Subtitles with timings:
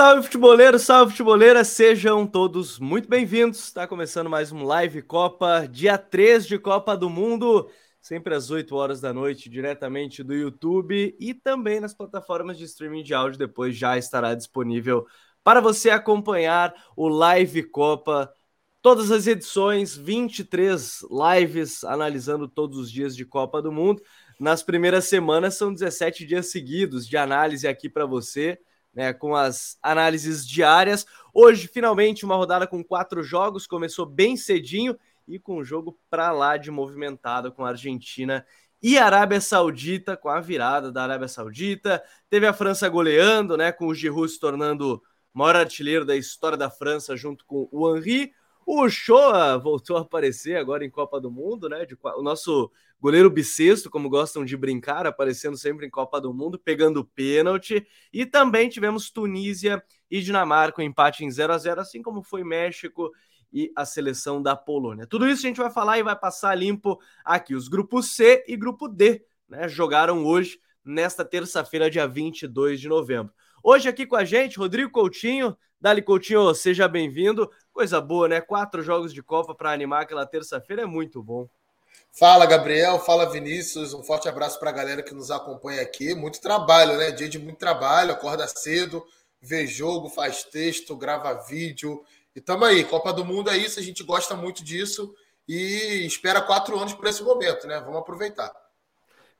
[0.00, 3.64] Salve futeboleiro, salve futeboleira, sejam todos muito bem-vindos.
[3.64, 7.68] Está começando mais um Live Copa, dia 3 de Copa do Mundo,
[8.00, 13.02] sempre às 8 horas da noite, diretamente do YouTube e também nas plataformas de streaming
[13.02, 13.38] de áudio.
[13.38, 15.06] Depois já estará disponível
[15.44, 18.32] para você acompanhar o Live Copa.
[18.80, 24.00] Todas as edições, 23 lives analisando todos os dias de Copa do Mundo.
[24.40, 28.58] Nas primeiras semanas são 17 dias seguidos de análise aqui para você
[28.94, 31.06] né, com as análises diárias.
[31.32, 34.98] Hoje, finalmente, uma rodada com quatro jogos, começou bem cedinho
[35.28, 38.44] e com um jogo para lá de movimentado com a Argentina
[38.82, 42.02] e Arábia Saudita, com a virada da Arábia Saudita.
[42.28, 45.02] Teve a França goleando, né, com o Giroud se tornando
[45.34, 48.32] o maior artilheiro da história da França, junto com o Henry.
[48.66, 51.84] O Shoa voltou a aparecer agora em Copa do Mundo, né?
[51.84, 52.70] De, o nosso
[53.00, 57.86] goleiro bissexto, como gostam de brincar, aparecendo sempre em Copa do Mundo, pegando pênalti.
[58.12, 62.44] E também tivemos Tunísia e Dinamarca, um empate em 0 a 0 assim como foi
[62.44, 63.10] México
[63.52, 65.06] e a seleção da Polônia.
[65.06, 67.54] Tudo isso a gente vai falar e vai passar limpo aqui.
[67.54, 69.68] Os grupos C e grupo D, né?
[69.68, 73.32] Jogaram hoje, nesta terça-feira, dia 22 de novembro.
[73.62, 75.56] Hoje aqui com a gente, Rodrigo Coutinho.
[75.80, 77.50] Dali Coutinho, seja bem-vindo.
[77.72, 78.40] Coisa boa, né?
[78.40, 81.48] Quatro jogos de Copa para animar aquela terça-feira é muito bom.
[82.12, 82.98] Fala, Gabriel.
[82.98, 83.94] Fala, Vinícius.
[83.94, 86.14] Um forte abraço para a galera que nos acompanha aqui.
[86.14, 87.10] Muito trabalho, né?
[87.10, 88.12] Dia de muito trabalho.
[88.12, 89.04] Acorda cedo,
[89.40, 92.02] vê jogo, faz texto, grava vídeo.
[92.34, 92.84] E tamo aí.
[92.84, 93.78] Copa do Mundo é isso.
[93.80, 95.14] A gente gosta muito disso
[95.48, 97.80] e espera quatro anos por esse momento, né?
[97.80, 98.52] Vamos aproveitar.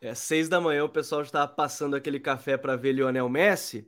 [0.01, 0.85] É seis da manhã.
[0.85, 3.87] O pessoal está passando aquele café para ver Lionel Messi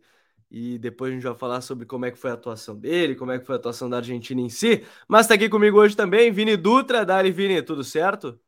[0.50, 3.32] e depois a gente vai falar sobre como é que foi a atuação dele, como
[3.32, 4.84] é que foi a atuação da Argentina em si.
[5.08, 7.06] Mas está aqui comigo hoje também, Vini Dutra.
[7.06, 8.38] Dali, Vini, tudo certo?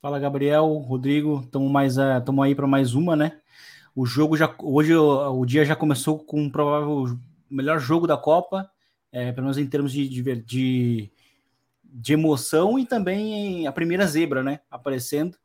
[0.00, 3.38] Fala, Gabriel, Rodrigo, estamos mais estamos aí para mais uma, né?
[3.94, 7.18] O jogo já hoje o, o, dia já começou com um provável
[7.50, 8.70] melhor jogo da Copa,
[9.12, 11.12] é, pelo menos em termos de, de,
[11.84, 14.60] de emoção e também a primeira zebra, né?
[14.70, 15.36] Aparecendo,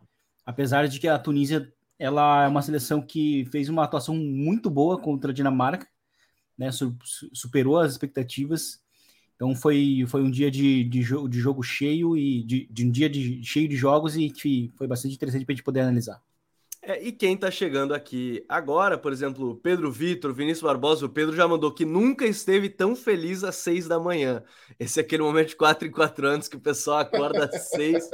[0.45, 4.97] apesar de que a Tunísia ela é uma seleção que fez uma atuação muito boa
[4.97, 5.85] contra a Dinamarca,
[6.57, 6.69] né?
[6.71, 8.81] Superou as expectativas.
[9.35, 12.91] Então foi, foi um dia de, de, jogo, de jogo cheio e de, de um
[12.91, 16.21] dia de, cheio de jogos e que foi bastante interessante para a gente poder analisar.
[16.81, 21.35] É, e quem está chegando aqui agora, por exemplo, Pedro Vitor, Vinícius Barbosa, o Pedro
[21.35, 24.43] já mandou que nunca esteve tão feliz às seis da manhã.
[24.79, 28.07] Esse é aquele momento de quatro em quatro anos que o pessoal acorda às seis,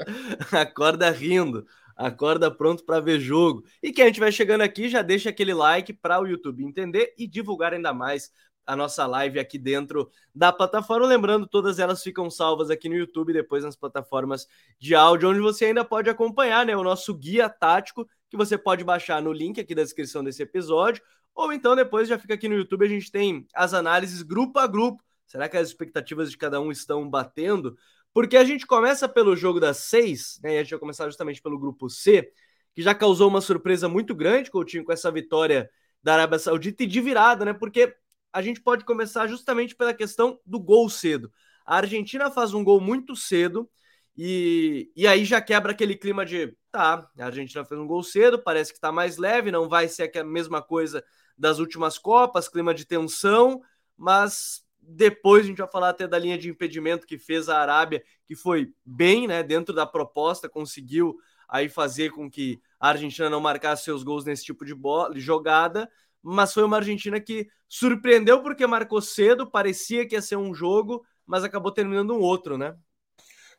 [0.52, 1.66] acorda rindo
[1.96, 3.64] acorda pronto para ver jogo.
[3.82, 7.14] E quem a gente vai chegando aqui, já deixa aquele like para o YouTube entender
[7.18, 8.32] e divulgar ainda mais
[8.66, 11.08] a nossa live aqui dentro da plataforma.
[11.08, 14.48] Lembrando, todas elas ficam salvas aqui no YouTube, depois nas plataformas
[14.80, 18.84] de áudio, onde você ainda pode acompanhar né, o nosso guia tático, que você pode
[18.84, 22.56] baixar no link aqui da descrição desse episódio, ou então depois já fica aqui no
[22.56, 25.04] YouTube, a gente tem as análises grupo a grupo.
[25.26, 27.78] Será que as expectativas de cada um estão batendo?
[28.14, 30.56] Porque a gente começa pelo jogo das seis, né?
[30.56, 32.30] E a gente vai começar justamente pelo grupo C,
[32.74, 35.70] que já causou uma surpresa muito grande, Coutinho, com essa vitória
[36.04, 37.54] da Arábia Saudita e de virada, né?
[37.54, 37.96] Porque
[38.34, 41.32] a gente pode começar justamente pela questão do gol cedo.
[41.66, 43.70] A Argentina faz um gol muito cedo
[44.18, 48.42] e, e aí já quebra aquele clima de tá, a Argentina fez um gol cedo,
[48.42, 51.04] parece que está mais leve, não vai ser a mesma coisa
[51.38, 53.62] das últimas Copas, clima de tensão,
[53.98, 58.04] mas depois a gente vai falar até da linha de impedimento que fez a Arábia,
[58.26, 61.18] que foi bem, né, dentro da proposta, conseguiu
[61.48, 65.90] aí fazer com que a Argentina não marcasse seus gols nesse tipo de, bola, jogada,
[66.22, 71.04] mas foi uma Argentina que surpreendeu porque marcou cedo, parecia que ia ser um jogo,
[71.26, 72.76] mas acabou terminando um outro, né?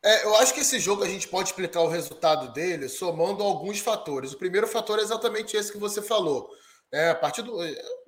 [0.01, 3.79] É, eu acho que esse jogo a gente pode explicar o resultado dele somando alguns
[3.79, 4.33] fatores.
[4.33, 6.49] O primeiro fator é exatamente esse que você falou.
[6.91, 7.57] É, a partir do.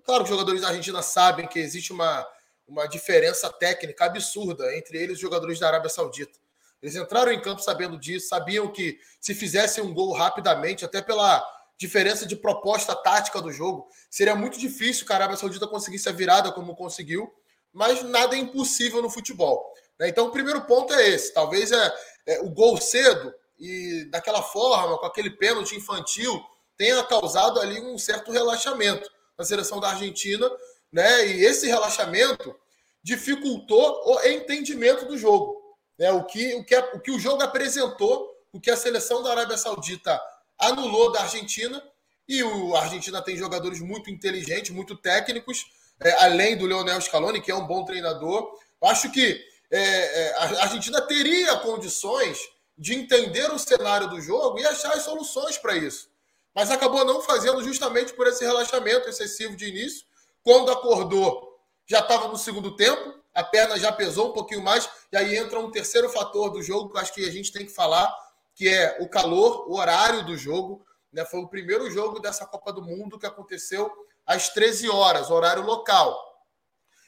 [0.04, 2.28] Claro que os jogadores da Argentina sabem que existe uma
[2.68, 6.40] uma diferença técnica absurda entre eles e os jogadores da Arábia Saudita.
[6.82, 11.44] Eles entraram em campo sabendo disso, sabiam que se fizessem um gol rapidamente, até pela
[11.78, 16.12] diferença de proposta tática do jogo, seria muito difícil que a Arábia Saudita conseguisse a
[16.12, 17.32] virada como conseguiu,
[17.74, 19.74] mas nada é impossível no futebol.
[20.00, 20.10] Né?
[20.10, 21.94] Então, o primeiro ponto é esse: talvez é,
[22.28, 26.42] é o gol cedo e daquela forma, com aquele pênalti infantil,
[26.78, 30.50] tenha causado ali um certo relaxamento na seleção da Argentina
[30.96, 31.28] né?
[31.28, 32.56] E esse relaxamento
[33.04, 35.62] dificultou o entendimento do jogo.
[36.00, 36.10] Né?
[36.12, 39.58] O, que, o, que, o que o jogo apresentou, o que a seleção da Arábia
[39.58, 40.18] Saudita
[40.58, 41.82] anulou da Argentina,
[42.28, 45.66] e o, a Argentina tem jogadores muito inteligentes, muito técnicos,
[46.00, 48.58] é, além do Leonel Scaloni, que é um bom treinador.
[48.82, 52.40] Acho que é, é, a Argentina teria condições
[52.78, 56.10] de entender o cenário do jogo e achar as soluções para isso.
[56.54, 60.06] Mas acabou não fazendo justamente por esse relaxamento excessivo de início
[60.44, 65.18] quando acordou, já estava no segundo tempo, a perna já pesou um pouquinho mais, e
[65.18, 67.72] aí entra um terceiro fator do jogo que eu acho que a gente tem que
[67.72, 68.14] falar,
[68.56, 70.86] que é o calor, o horário do jogo.
[71.12, 71.24] Né?
[71.26, 73.92] Foi o primeiro jogo dessa Copa do Mundo que aconteceu
[74.26, 76.18] às 13 horas, horário local.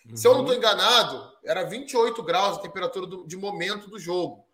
[0.07, 0.15] Uhum.
[0.15, 0.59] Se eu não estou uhum.
[0.59, 4.45] enganado, era 28 graus a temperatura do, de momento do jogo.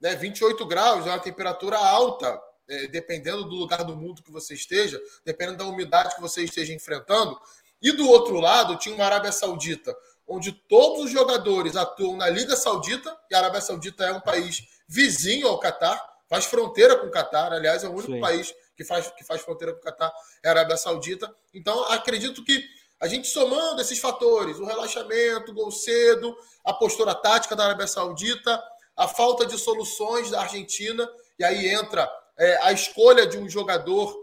[0.00, 0.16] Né?
[0.16, 5.00] 28 graus é uma temperatura alta, é, dependendo do lugar do mundo que você esteja,
[5.24, 7.38] dependendo da umidade que você esteja enfrentando.
[7.80, 9.96] E do outro lado, tinha uma Arábia Saudita
[10.28, 14.68] onde todos os jogadores atuam na Liga Saudita, e a Arábia Saudita é um país
[14.86, 15.98] vizinho ao Catar,
[16.28, 18.20] faz fronteira com o Catar, aliás, é o único Sim.
[18.20, 20.12] país que faz, que faz fronteira com o Catar,
[20.44, 21.34] é a Arábia Saudita.
[21.54, 22.62] Então, acredito que
[23.00, 27.86] a gente somando esses fatores, o relaxamento, o gol cedo, a postura tática da Arábia
[27.86, 28.62] Saudita,
[28.96, 31.08] a falta de soluções da Argentina,
[31.38, 34.14] e aí entra é, a escolha de um jogador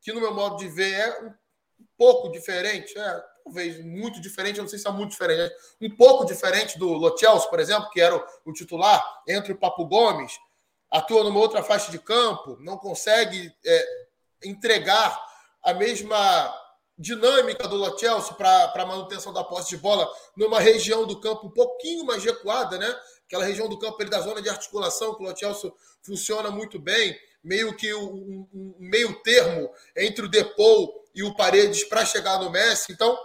[0.00, 1.34] que, no meu modo de ver, é um
[1.98, 6.24] pouco diferente, é, talvez muito diferente, eu não sei se é muito diferente, um pouco
[6.24, 10.38] diferente do Lochels, por exemplo, que era o, o titular, entre o Papo Gomes,
[10.90, 13.88] atua numa outra faixa de campo, não consegue é,
[14.44, 15.18] entregar
[15.62, 16.54] a mesma
[16.98, 21.50] dinâmica do Lochels para a manutenção da posse de bola numa região do campo um
[21.50, 22.94] pouquinho mais recuada, né?
[23.26, 25.62] Aquela região do campo ele, da zona de articulação que o Lochels
[26.02, 31.84] funciona muito bem, meio que um, um meio termo entre o Depou e o Paredes
[31.84, 32.92] para chegar no Messi.
[32.92, 33.16] Então,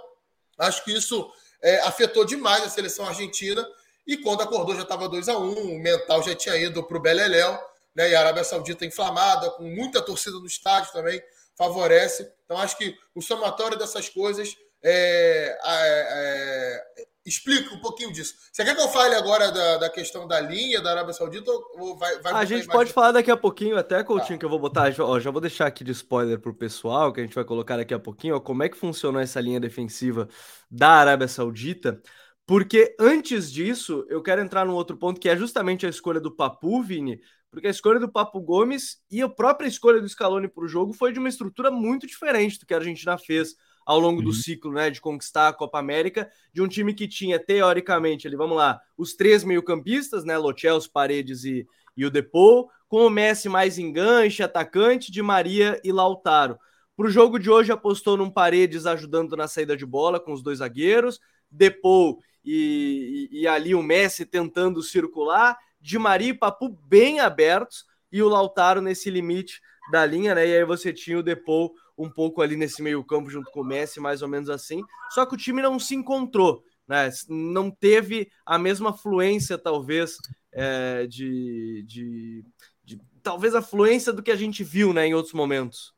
[0.57, 1.29] Acho que isso
[1.61, 3.65] é, afetou demais a seleção argentina.
[4.05, 6.97] E quando acordou já estava 2 a 1 um, o mental já tinha ido para
[6.97, 7.57] o Beleléu,
[7.95, 8.09] né?
[8.09, 11.21] E a Arábia Saudita inflamada, com muita torcida no estádio também,
[11.57, 12.31] favorece.
[12.45, 18.35] Então acho que o somatório dessas coisas é, é, é explica um pouquinho disso.
[18.51, 21.97] Você quer que eu fale agora da, da questão da linha da Arábia Saudita ou
[21.97, 24.37] vai, vai A gente pode falar daqui a pouquinho, até, Coutinho, tá.
[24.37, 24.93] que eu vou botar.
[24.99, 27.95] Ó, já vou deixar aqui de spoiler pro pessoal, que a gente vai colocar daqui
[27.95, 30.29] a pouquinho, ó, como é que funcionou essa linha defensiva
[30.69, 31.99] da Arábia Saudita.
[32.47, 36.31] Porque antes disso, eu quero entrar num outro ponto que é justamente a escolha do
[36.31, 37.19] Papu, Vini,
[37.49, 40.93] porque a escolha do Papo Gomes e a própria escolha do Scaloni para o jogo
[40.93, 43.55] foi de uma estrutura muito diferente do que a Argentina fez
[43.85, 44.25] ao longo uhum.
[44.25, 48.35] do ciclo, né, de conquistar a Copa América, de um time que tinha, teoricamente, ali,
[48.35, 51.65] vamos lá, os três meio-campistas, né, Lochels, Paredes e,
[51.95, 56.57] e o Depou, com o Messi mais enganche, atacante, de Maria e Lautaro.
[56.97, 60.43] Para o jogo de hoje, apostou num Paredes ajudando na saída de bola com os
[60.43, 61.19] dois zagueiros,
[61.49, 68.21] Depou e, e, ali o Messi tentando circular, de Maria e Papu bem abertos, e
[68.21, 69.61] o Lautaro nesse limite
[69.91, 70.47] da linha, né?
[70.47, 73.99] E aí você tinha o Depou um pouco ali nesse meio-campo junto com o Messi,
[73.99, 74.81] mais ou menos assim.
[75.09, 77.09] Só que o time não se encontrou, né?
[77.29, 80.17] Não teve a mesma fluência, talvez,
[80.51, 82.45] é, de, de,
[82.83, 85.93] de, talvez a fluência do que a gente viu, né, em outros momentos.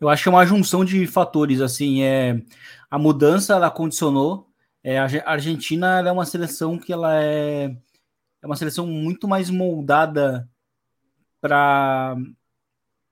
[0.00, 2.42] Eu acho que é uma junção de fatores, assim, é
[2.90, 4.48] a mudança ela condicionou.
[4.86, 7.74] É, a Argentina é uma seleção que ela é,
[8.42, 10.46] é uma seleção muito mais moldada
[11.40, 12.16] para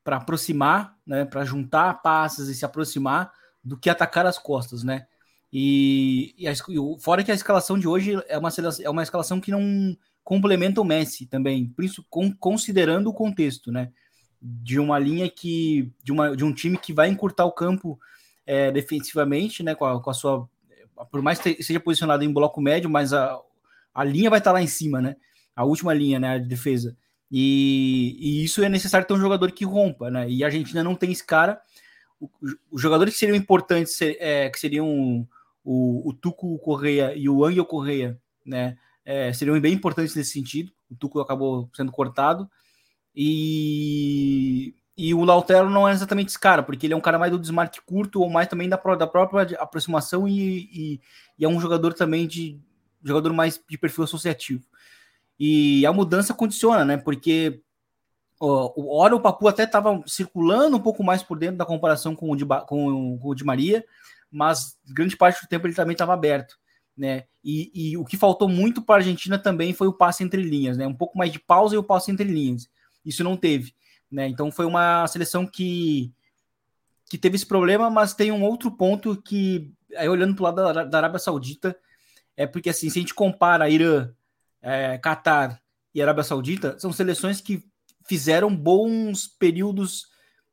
[0.04, 3.32] para aproximar, né, para juntar passes e se aproximar
[3.62, 5.06] do que atacar as costas, né?
[5.52, 6.52] E, e a,
[6.98, 8.48] fora que a escalação de hoje é uma,
[8.82, 11.72] é uma escalação que não complementa o Messi também,
[12.10, 13.92] com, considerando o contexto, né?
[14.40, 17.98] De uma linha que de, uma, de um time que vai encurtar o campo
[18.44, 19.74] é, defensivamente, né?
[19.74, 20.48] Com a, com a, sua
[21.10, 23.38] por mais que seja posicionado em bloco médio, mas a,
[23.94, 25.16] a linha vai estar lá em cima, né?
[25.54, 26.38] A última linha, né?
[26.38, 26.96] De defesa.
[27.30, 30.28] E, e, isso é necessário ter um jogador que rompa, né?
[30.28, 31.60] E a Argentina não tem esse cara.
[32.70, 35.26] os jogadores que seriam importantes, é, que seriam
[35.64, 38.76] o, o Tuco Correia e o Angel Correia, né?
[39.04, 40.72] É, seriam bem importantes nesse sentido.
[40.90, 42.48] O Tuco acabou sendo cortado.
[43.14, 47.32] E, e o Lautero não é exatamente esse cara, porque ele é um cara mais
[47.32, 51.00] do desmarque curto ou mais também da, da própria aproximação e, e,
[51.38, 52.60] e é um jogador também de
[53.02, 54.64] jogador mais de perfil associativo.
[55.38, 56.96] E a mudança condiciona, né?
[56.96, 57.60] Porque
[58.38, 62.30] o hora o Papu até estava circulando um pouco mais por dentro da comparação com
[62.30, 63.84] o de, com, com o de Maria,
[64.30, 66.58] mas grande parte do tempo ele também estava aberto.
[66.96, 67.24] Né?
[67.42, 70.76] E, e, o que faltou muito para a Argentina também foi o passe entre linhas,
[70.76, 70.86] né?
[70.86, 72.68] Um pouco mais de pausa e o passe entre linhas.
[73.04, 73.74] Isso não teve,
[74.12, 74.28] né?
[74.28, 76.12] Então foi uma seleção que
[77.08, 80.72] que teve esse problema, mas tem um outro ponto que aí olhando para o lado
[80.72, 81.76] da, da, Arábia Saudita
[82.34, 84.10] é porque assim, se a gente compara Irã,
[84.62, 85.60] é, Catar
[85.94, 87.62] e Arábia Saudita, são seleções que
[88.06, 90.06] fizeram bons períodos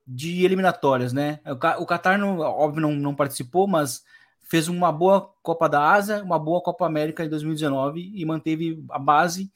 [0.05, 1.39] de eliminatórias, né?
[1.79, 4.03] O Catar, não, óbvio, não, não participou, mas
[4.49, 8.97] fez uma boa Copa da Ásia, uma boa Copa América em 2019 e manteve a
[8.97, 9.51] base,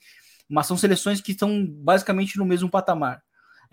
[0.47, 3.21] mas são seleções que estão basicamente no mesmo patamar.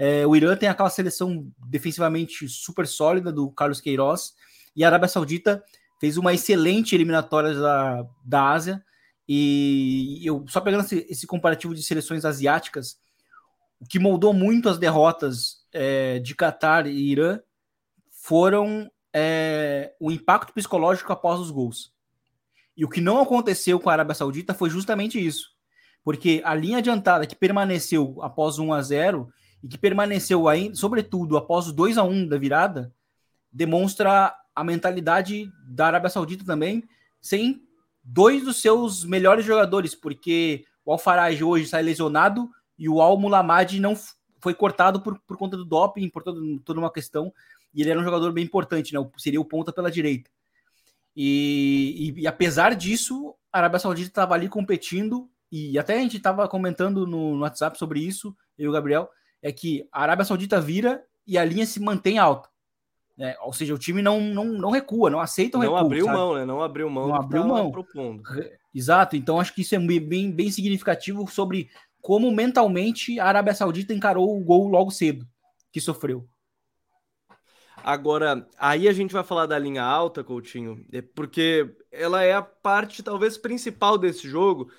[0.02, 4.32] É, o Irã tem aquela seleção defensivamente super sólida do Carlos Queiroz
[4.74, 5.62] e a Arábia Saudita
[6.00, 8.82] fez uma excelente eliminatória da, da Ásia.
[9.28, 12.98] E eu só pegando esse, esse comparativo de seleções asiáticas,
[13.78, 17.38] o que moldou muito as derrotas é, de Catar e Irã
[18.10, 21.92] foram é, o impacto psicológico após os gols.
[22.74, 25.50] E o que não aconteceu com a Arábia Saudita foi justamente isso.
[26.02, 29.30] Porque a linha adiantada que permaneceu após 1 a 0
[29.62, 32.92] e que permaneceu aí, sobretudo após o 2 a 1 da virada,
[33.52, 36.84] demonstra a mentalidade da Arábia Saudita também,
[37.20, 37.62] sem
[38.02, 43.78] dois dos seus melhores jogadores, porque o Alfaraj hoje sai lesionado e o Al Mulamad
[43.78, 43.94] não
[44.40, 47.32] foi cortado por, por conta do doping, por toda, toda uma questão,
[47.74, 49.10] e ele era um jogador bem importante, né?
[49.16, 50.30] Seria o ponta pela direita.
[51.14, 56.16] E, e, e apesar disso, a Arábia Saudita estava ali competindo, e até a gente
[56.16, 59.10] estava comentando no, no, WhatsApp sobre isso, eu e o Gabriel,
[59.42, 62.48] é que a Arábia Saudita vira e a linha se mantém alta.
[63.16, 63.36] Né?
[63.42, 65.76] Ou seja, o time não, não, não recua, não aceita o recuo.
[65.76, 66.16] Não abriu sabe?
[66.16, 66.44] mão, né?
[66.44, 67.08] Não abriu mão.
[67.08, 67.70] Não abriu mão.
[67.70, 68.22] Propondo.
[68.74, 71.68] Exato, então acho que isso é bem, bem significativo sobre
[72.00, 75.26] como mentalmente a Arábia Saudita encarou o gol logo cedo
[75.72, 76.26] que sofreu.
[77.82, 82.42] Agora, aí a gente vai falar da linha alta, Coutinho, é porque ela é a
[82.42, 84.70] parte talvez principal desse jogo.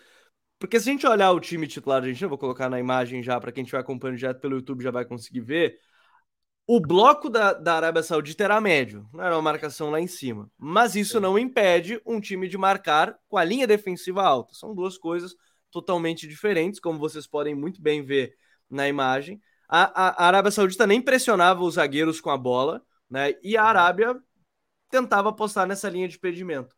[0.62, 3.42] Porque se a gente olhar o time titular gente, eu vou colocar na imagem já
[3.42, 5.80] para quem estiver acompanhando direto pelo YouTube já vai conseguir ver.
[6.68, 10.52] O bloco da, da Arábia Saudita era médio, não era uma marcação lá em cima.
[10.60, 14.54] Mas isso não impede um time de marcar com a linha defensiva alta.
[14.54, 15.34] São duas coisas
[15.72, 18.36] totalmente diferentes, como vocês podem muito bem ver
[18.70, 19.42] na imagem.
[19.68, 23.34] A, a, a Arábia Saudita nem pressionava os zagueiros com a bola, né?
[23.42, 24.16] E a Arábia
[24.92, 26.76] tentava apostar nessa linha de impedimento.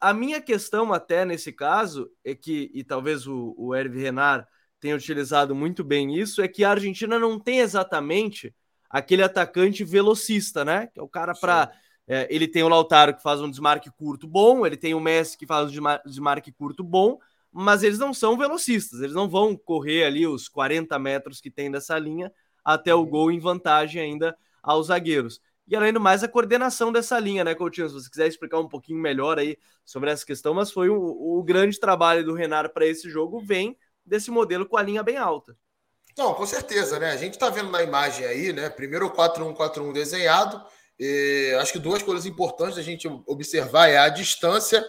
[0.00, 4.46] A minha questão, até nesse caso, é que, e talvez o, o Hervé Renard
[4.78, 8.54] tenha utilizado muito bem isso, é que a Argentina não tem exatamente
[8.90, 10.86] aquele atacante velocista, né?
[10.88, 11.72] Que é o cara para.
[12.08, 15.36] É, ele tem o Lautaro que faz um desmarque curto bom, ele tem o Messi
[15.36, 17.18] que faz um desmarque curto bom,
[17.50, 21.68] mas eles não são velocistas, eles não vão correr ali os 40 metros que tem
[21.68, 22.32] dessa linha
[22.64, 25.40] até o gol em vantagem ainda aos zagueiros.
[25.68, 27.88] E além do mais, a coordenação dessa linha, né, Coutinho?
[27.88, 31.42] Se você quiser explicar um pouquinho melhor aí sobre essa questão, mas foi o, o
[31.42, 35.56] grande trabalho do Renato para esse jogo, vem desse modelo com a linha bem alta.
[36.16, 37.10] Não, com certeza, né?
[37.10, 38.70] A gente está vendo na imagem aí, né?
[38.70, 40.64] Primeiro o 4-1-4-1 desenhado.
[41.60, 44.82] Acho que duas coisas importantes a gente observar é a distância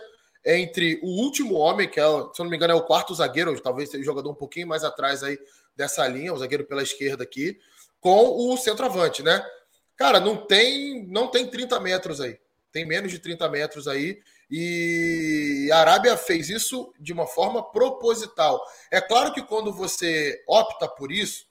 [0.46, 3.60] entre o último homem, que é, se eu não me engano, é o quarto zagueiro,
[3.60, 5.38] talvez seja o jogador um pouquinho mais atrás aí
[5.76, 7.60] dessa linha, o zagueiro pela esquerda aqui,
[8.00, 9.46] com o centroavante, né?
[9.98, 12.40] Cara, não tem, não tem 30 metros aí.
[12.72, 14.22] Tem menos de 30 metros aí.
[14.50, 18.64] E a Arábia fez isso de uma forma proposital.
[18.92, 21.48] É claro que quando você opta por isso,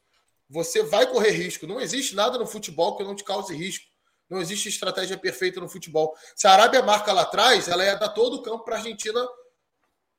[0.49, 1.67] você vai correr risco.
[1.67, 3.85] Não existe nada no futebol que não te cause risco.
[4.31, 6.17] Não existe estratégia perfeita no futebol.
[6.35, 9.26] Se a Arábia marca lá atrás, ela ia dar todo o campo para a Argentina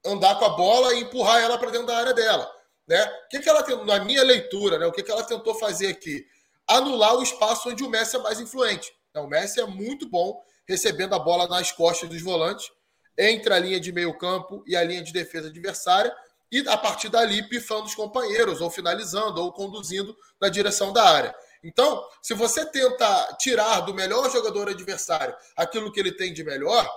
[0.05, 2.49] andar com a bola e empurrar ela para dentro da área dela.
[2.87, 3.03] Né?
[3.03, 4.85] O que, que ela na minha leitura, né?
[4.85, 6.25] O que, que ela tentou fazer aqui?
[6.67, 8.91] Anular o espaço onde o Messi é mais influente.
[9.09, 12.69] Então, o Messi é muito bom recebendo a bola nas costas dos volantes,
[13.17, 16.13] entre a linha de meio campo e a linha de defesa adversária,
[16.51, 21.35] e a partir dali pifando os companheiros, ou finalizando, ou conduzindo na direção da área.
[21.63, 26.87] Então, se você tenta tirar do melhor jogador adversário aquilo que ele tem de melhor,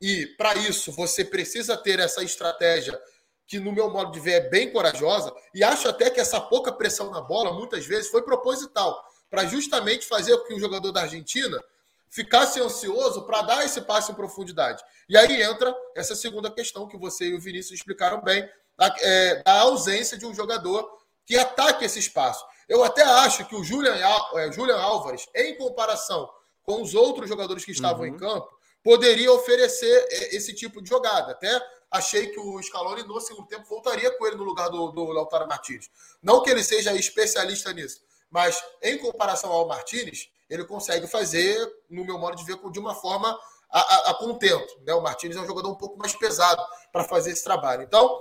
[0.00, 2.98] e para isso você precisa ter essa estratégia
[3.46, 6.72] que, no meu modo de ver, é bem corajosa, e acho até que essa pouca
[6.72, 11.02] pressão na bola, muitas vezes, foi proposital para justamente fazer com que o jogador da
[11.02, 11.62] Argentina
[12.10, 14.82] ficasse ansioso para dar esse passe em profundidade.
[15.08, 19.42] E aí entra essa segunda questão que você e o Vinícius explicaram bem, da, é,
[19.42, 20.88] da ausência de um jogador
[21.26, 22.44] que ataque esse espaço.
[22.68, 23.94] Eu até acho que o Julian,
[24.34, 26.28] é, Julian Álvares, em comparação
[26.62, 28.14] com os outros jogadores que estavam uhum.
[28.14, 28.48] em campo,
[28.82, 31.32] poderia oferecer é, esse tipo de jogada.
[31.32, 35.04] Até achei que o Scaloni, no segundo tempo, voltaria com ele no lugar do, do
[35.06, 35.90] Lautaro Martins.
[36.22, 41.58] Não que ele seja especialista nisso, mas, em comparação ao Martinez, ele consegue fazer,
[41.90, 43.38] no meu modo de ver, de uma forma
[43.70, 44.80] a, a, a contento.
[44.84, 44.94] Né?
[44.94, 47.82] O Martinez é um jogador um pouco mais pesado para fazer esse trabalho.
[47.82, 48.18] Então,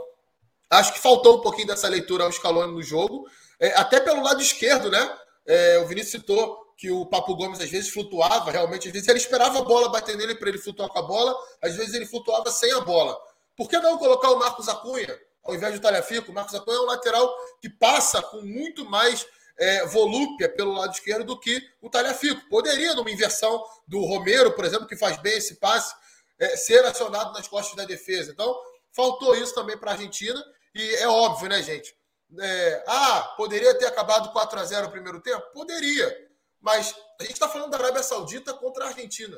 [0.70, 3.26] acho que faltou um pouquinho dessa leitura ao Scaloni no jogo,
[3.60, 5.18] é, até pelo lado esquerdo, né?
[5.46, 9.18] É, o Vinícius citou que o Papo Gomes às vezes flutuava, realmente, às vezes ele
[9.18, 12.52] esperava a bola bater nele para ele flutuar com a bola, às vezes ele flutuava
[12.52, 13.18] sem a bola.
[13.56, 16.32] Por que não colocar o Marcos Acunha ao invés do Talhafico?
[16.32, 19.26] O Marcos Acunha é um lateral que passa com muito mais
[19.58, 22.48] é, volúpia pelo lado esquerdo do que o Talhafico.
[22.50, 25.94] Poderia, numa inversão do Romero, por exemplo, que faz bem esse passe,
[26.40, 28.32] é, ser acionado nas costas da defesa.
[28.32, 28.56] Então,
[28.92, 30.44] faltou isso também para a Argentina.
[30.76, 31.96] E é óbvio, né, gente?
[32.40, 35.44] É, ah, poderia ter acabado 4 a 0 no primeiro tempo?
[35.54, 36.28] Poderia.
[36.62, 39.38] Mas a gente está falando da Arábia Saudita contra a Argentina.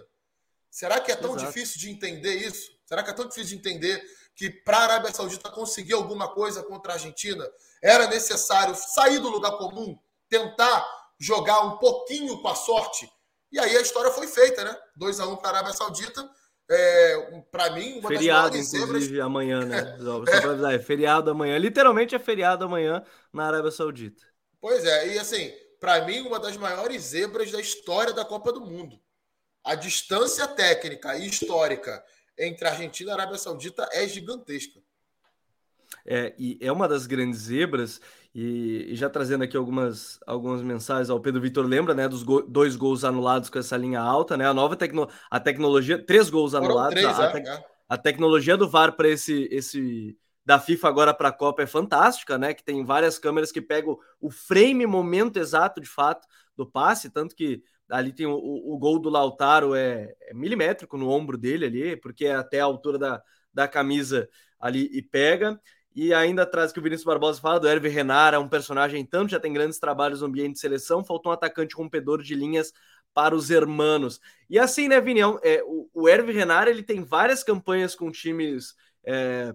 [0.69, 1.45] Será que é tão Exato.
[1.47, 2.71] difícil de entender isso?
[2.85, 4.03] Será que é tão difícil de entender
[4.35, 7.45] que para a Arábia Saudita conseguir alguma coisa contra a Argentina
[7.81, 9.97] era necessário sair do lugar comum,
[10.29, 10.85] tentar
[11.19, 13.09] jogar um pouquinho com a sorte?
[13.51, 14.77] E aí a história foi feita, né?
[14.95, 16.29] 2 a 1 um para a Arábia Saudita.
[16.71, 19.25] É, para mim, uma feriado, das inclusive, zebras...
[19.25, 19.97] amanhã, né?
[20.71, 20.75] É.
[20.75, 21.57] é feriado amanhã.
[21.57, 24.23] Literalmente é feriado amanhã na Arábia Saudita.
[24.61, 28.61] Pois é, e assim, para mim, uma das maiores zebras da história da Copa do
[28.61, 28.99] Mundo.
[29.63, 32.03] A distância técnica e histórica
[32.37, 34.79] entre a Argentina e a Arábia Saudita é gigantesca.
[36.05, 37.99] É, e é uma das grandes zebras,
[38.33, 42.41] e, e, já trazendo aqui algumas, algumas mensagens ao Pedro Vitor, lembra, né, dos go
[42.41, 46.53] dois gols anulados com essa linha alta, né, a nova tecno a tecnologia, três gols
[46.53, 51.13] anulados, três, a, é, a, a, tecnologia do VAR para esse, esse da FIFA agora
[51.13, 52.55] para a Copa é fantástica, né?
[52.55, 57.35] Que tem várias câmeras que pegam o frame, momento exato de fato do passe, tanto
[57.35, 61.65] que ali tem o, o, o gol do Lautaro é, é, milimétrico no ombro dele
[61.65, 63.21] ali, porque é até a altura da,
[63.53, 64.27] da camisa
[64.59, 65.59] ali e pega.
[66.01, 69.31] E ainda atrás que o Vinícius Barbosa fala do Hervé Renard, é um personagem tanto,
[69.31, 72.71] já tem grandes trabalhos no ambiente de seleção, faltou um atacante rompedor de linhas
[73.13, 74.21] para os hermanos.
[74.49, 78.75] E assim, né, Vini, é, o, o Hervé Renard, ele tem várias campanhas com times
[79.03, 79.53] é,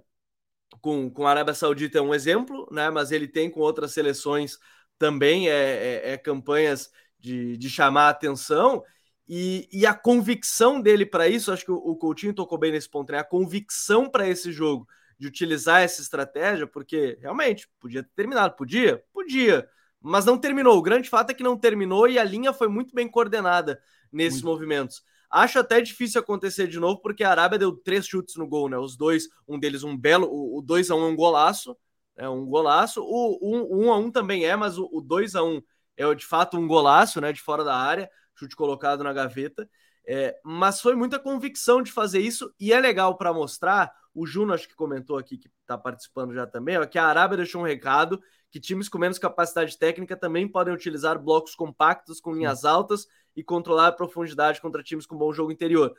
[0.83, 2.91] com, com a Arábia Saudita é um exemplo, né?
[2.91, 4.59] Mas ele tem com outras seleções
[4.99, 8.83] também é, é, é campanhas de, de chamar a atenção.
[9.27, 12.91] E, e a convicção dele para isso, acho que o, o Coutinho tocou bem nesse
[12.91, 13.19] ponto, né?
[13.21, 14.87] A convicção para esse jogo
[15.25, 19.67] de utilizar essa estratégia, porque realmente podia ter terminado, podia, podia,
[20.01, 20.77] mas não terminou.
[20.77, 23.81] O grande fato é que não terminou e a linha foi muito bem coordenada
[24.13, 24.53] nesses muito.
[24.55, 25.03] movimentos.
[25.31, 28.77] Acho até difícil acontecer de novo, porque a Arábia deu três chutes no gol, né?
[28.77, 31.77] Os dois, um deles um belo, o 2 a 1 um é um golaço,
[32.17, 33.03] é um golaço.
[33.03, 35.63] O 1 um, um a 1 um também é, mas o 2 a 1
[35.97, 37.33] é de fato um golaço, né?
[37.33, 39.69] De fora da área, chute colocado na gaveta.
[40.07, 43.93] É, mas foi muita convicção de fazer isso e é legal para mostrar.
[44.15, 47.39] O Juno, acho que comentou aqui, que está participando já também, ó, que a Arábia
[47.39, 52.33] deixou um recado que times com menos capacidade técnica também podem utilizar blocos compactos com
[52.33, 55.93] linhas altas e controlar a profundidade contra times com bom jogo interior.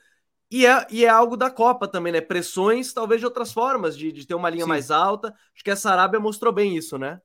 [0.50, 2.22] E é, e é algo da Copa também, né?
[2.22, 4.70] Pressões, talvez de outras formas, de, de ter uma linha Sim.
[4.70, 5.36] mais alta.
[5.54, 7.20] Acho que essa Arábia mostrou bem isso, né?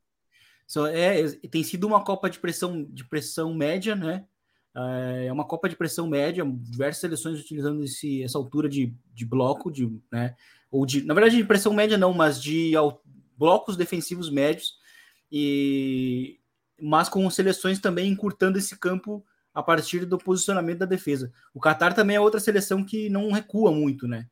[0.67, 4.25] So, é, tem sido uma Copa de pressão, de pressão média, né?
[4.77, 9.25] É, é uma Copa de pressão média, diversas seleções utilizando esse, essa altura de, de
[9.25, 10.35] bloco, de, né?
[10.71, 12.73] Ou de, na verdade, de pressão média não, mas de
[13.37, 14.75] blocos defensivos médios,
[15.31, 16.39] e
[16.83, 21.31] mas com seleções também encurtando esse campo a partir do posicionamento da defesa.
[21.53, 24.27] O Qatar também é outra seleção que não recua muito, né?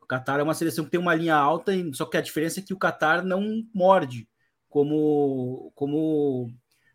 [0.00, 2.62] O Qatar é uma seleção que tem uma linha alta, só que a diferença é
[2.62, 4.28] que o Qatar não morde,
[4.68, 6.50] como como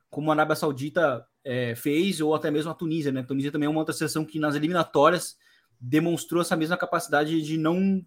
[0.10, 3.22] como a Arábia Saudita é, fez, ou até mesmo a Tunísia, né?
[3.22, 5.38] A Tunísia também é uma outra seleção que nas eliminatórias
[5.80, 8.06] demonstrou essa mesma capacidade de não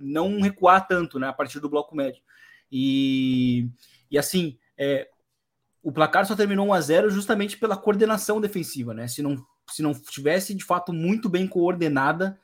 [0.00, 1.28] não recuar tanto, né?
[1.28, 2.22] A partir do bloco médio.
[2.70, 3.68] E,
[4.10, 5.08] e assim, é,
[5.82, 9.08] o placar só terminou 1 a 0 justamente pela coordenação defensiva, né?
[9.08, 12.38] Se não, se não tivesse de fato muito bem coordenada,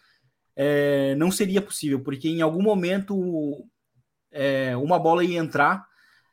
[0.56, 3.66] é, não seria possível, porque em algum momento
[4.30, 5.86] é, uma bola ia entrar,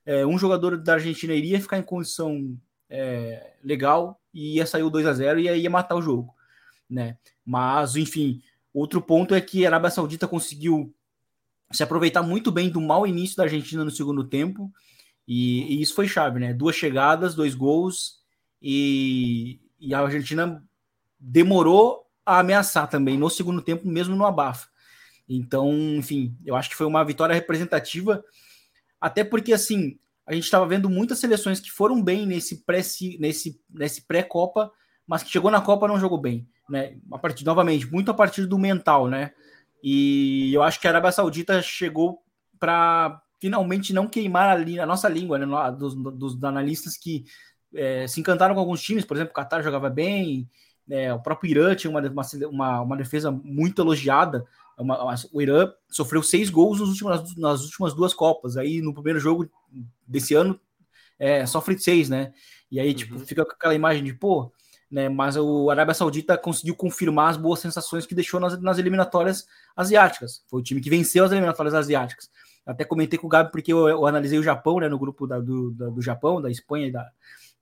[0.06, 2.58] é, um jogador da Argentina iria ficar em condição
[2.92, 6.36] é, legal e ia sair o 2 a 0 e ia matar o jogo,
[6.90, 7.18] né?
[7.46, 8.42] Mas, enfim,
[8.74, 10.94] outro ponto é que a Arábia Saudita conseguiu
[11.72, 14.72] se aproveitar muito bem do mau início da Argentina no segundo tempo
[15.26, 16.54] e, e, isso foi chave, né?
[16.54, 18.20] Duas chegadas, dois gols,
[18.62, 20.62] e, e, a Argentina
[21.18, 24.68] demorou a ameaçar também no segundo tempo, mesmo no abafa.
[25.30, 28.24] Então, enfim, eu acho que foi uma vitória representativa,
[29.00, 32.82] até porque assim a gente estava vendo muitas seleções que foram bem nesse pré
[33.20, 34.72] nesse, nesse pré-copa,
[35.06, 36.98] mas que chegou na Copa não jogou bem, né?
[37.12, 39.32] A partir novamente muito a partir do mental, né?
[39.84, 42.22] E eu acho que a Arábia Saudita chegou
[42.60, 47.26] para finalmente não queimar a, a nossa língua, né, dos, dos analistas que
[47.74, 50.48] é, se encantaram com alguns times, por exemplo, o Qatar jogava bem,
[50.90, 52.02] é, o próprio Irã tinha uma,
[52.50, 54.46] uma, uma defesa muito elogiada.
[54.82, 58.58] Uma, o Irã sofreu seis gols nas últimas, nas últimas duas Copas.
[58.58, 59.50] Aí no primeiro jogo
[60.08, 60.60] desse ano
[61.20, 62.34] é, sofre seis, né?
[62.70, 63.26] E aí, tipo, uhum.
[63.26, 64.52] fica com aquela imagem de, pô,
[64.90, 65.08] né?
[65.08, 70.44] Mas o Arábia Saudita conseguiu confirmar as boas sensações que deixou nas, nas eliminatórias asiáticas.
[70.50, 72.30] Foi o time que venceu as eliminatórias asiáticas.
[72.66, 75.40] Até comentei com o Gabi porque eu, eu analisei o Japão, né, no grupo da,
[75.40, 77.12] do, da, do Japão, da Espanha e da,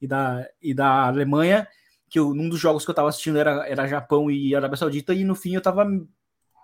[0.02, 1.68] e da, e da Alemanha,
[2.10, 5.14] que eu, um dos jogos que eu estava assistindo era, era Japão e Arábia Saudita,
[5.14, 5.86] e no fim eu estava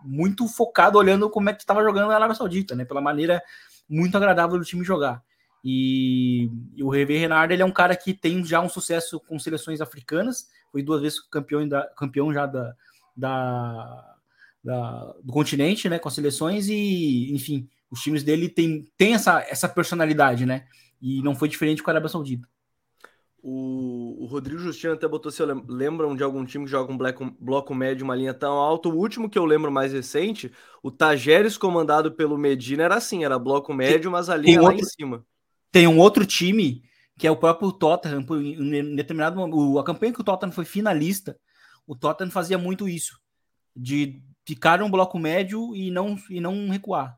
[0.05, 3.41] muito focado olhando como é que estava jogando a Arábia Saudita, né, pela maneira
[3.89, 5.21] muito agradável do time jogar.
[5.63, 9.39] E, e o Hervé Renard ele é um cara que tem já um sucesso com
[9.39, 12.75] seleções africanas, foi duas vezes campeão, da, campeão já da,
[13.15, 14.15] da,
[14.63, 19.41] da, do continente, né, com as seleções e, enfim, os times dele tem, tem essa,
[19.41, 20.65] essa personalidade, né?
[21.01, 22.47] E não foi diferente com a Arábia Saudita.
[23.47, 27.23] O, o, Rodrigo Justino até botou se lembram de algum time que joga um black,
[27.39, 28.89] bloco médio, uma linha tão alta.
[28.89, 33.37] O último que eu lembro mais recente, o Tajeres comandado pelo Medina era assim, era
[33.37, 35.23] bloco médio, mas a linha lá outro, em cima.
[35.71, 36.81] Tem um outro time
[37.19, 41.37] que é o próprio Tottenham, em determinado momento, a campanha que o Tottenham foi finalista,
[41.85, 43.19] o Tottenham fazia muito isso,
[43.75, 47.15] de ficar um bloco médio e não, e não recuar.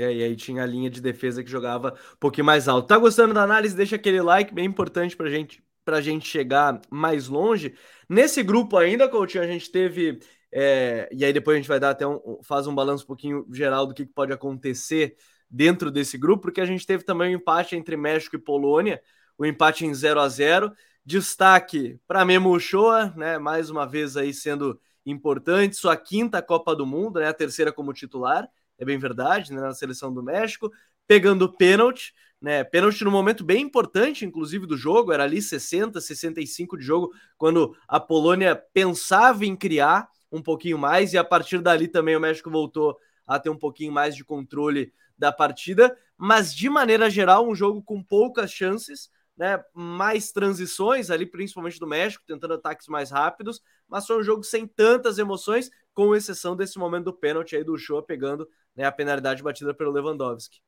[0.00, 2.88] É, e aí tinha a linha de defesa que jogava um pouquinho mais alto.
[2.88, 3.76] Tá gostando da análise?
[3.76, 7.74] Deixa aquele like, bem importante pra gente, pra gente chegar mais longe.
[8.08, 10.18] Nesse grupo ainda, Coutinho, a gente teve.
[10.52, 13.46] É, e aí depois a gente vai dar até um, faz um balanço um pouquinho
[13.52, 15.16] geral do que, pode acontecer
[15.48, 19.02] dentro desse grupo, porque a gente teve também um empate entre México e Polônia,
[19.36, 20.72] o um empate em 0 a 0
[21.04, 23.38] Destaque para Memo Ochoa, né?
[23.38, 27.28] Mais uma vez aí sendo importante, sua quinta Copa do Mundo, né?
[27.28, 28.48] A terceira como titular
[28.80, 30.72] é bem verdade, né, na seleção do México,
[31.06, 32.64] pegando pênalti, né?
[32.64, 37.76] Pênalti no momento bem importante, inclusive, do jogo, era ali 60, 65 de jogo, quando
[37.86, 42.50] a Polônia pensava em criar um pouquinho mais, e a partir dali também o México
[42.50, 47.54] voltou a ter um pouquinho mais de controle da partida, mas de maneira geral, um
[47.54, 49.62] jogo com poucas chances, né?
[49.74, 54.66] Mais transições ali, principalmente do México, tentando ataques mais rápidos, mas foi um jogo sem
[54.66, 59.42] tantas emoções, com exceção desse momento do pênalti aí do Show pegando né, a penalidade
[59.42, 60.60] batida pelo Lewandowski.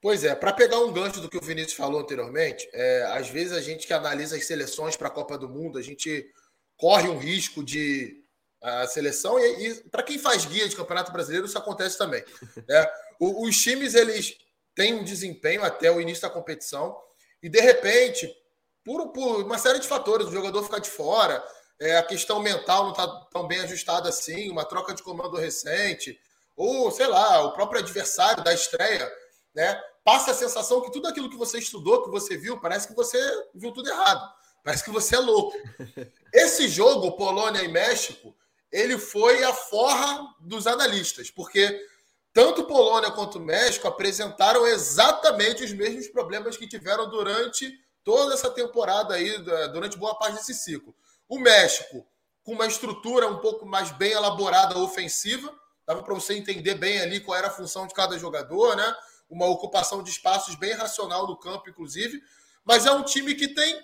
[0.00, 3.52] Pois é, para pegar um gancho do que o Vinícius falou anteriormente, é, às vezes
[3.52, 6.24] a gente que analisa as seleções para a Copa do Mundo, a gente
[6.76, 8.24] corre um risco de
[8.60, 12.24] a seleção e, e para quem faz guia de Campeonato Brasileiro isso acontece também.
[12.68, 12.90] Né?
[13.20, 14.36] O, os times eles
[14.74, 16.96] têm um desempenho até o início da competição
[17.42, 18.32] e de repente,
[18.84, 21.42] por, por uma série de fatores, o jogador ficar de fora,
[21.80, 26.18] é, a questão mental não está tão bem ajustada assim, uma troca de comando recente,
[26.58, 29.08] ou sei lá, o próprio adversário da estreia,
[29.54, 29.80] né?
[30.04, 33.18] Passa a sensação que tudo aquilo que você estudou, que você viu, parece que você
[33.54, 34.28] viu tudo errado.
[34.64, 35.56] Parece que você é louco.
[36.34, 38.34] Esse jogo, Polônia e México,
[38.72, 41.80] ele foi a forra dos analistas, porque
[42.32, 49.14] tanto Polônia quanto México apresentaram exatamente os mesmos problemas que tiveram durante toda essa temporada
[49.14, 49.38] aí,
[49.72, 50.94] durante boa parte desse ciclo.
[51.28, 52.04] O México,
[52.42, 55.54] com uma estrutura um pouco mais bem elaborada ofensiva,
[55.88, 58.94] Dava para você entender bem ali qual era a função de cada jogador, né?
[59.26, 62.20] Uma ocupação de espaços bem racional no campo, inclusive.
[62.62, 63.80] Mas é um time que tem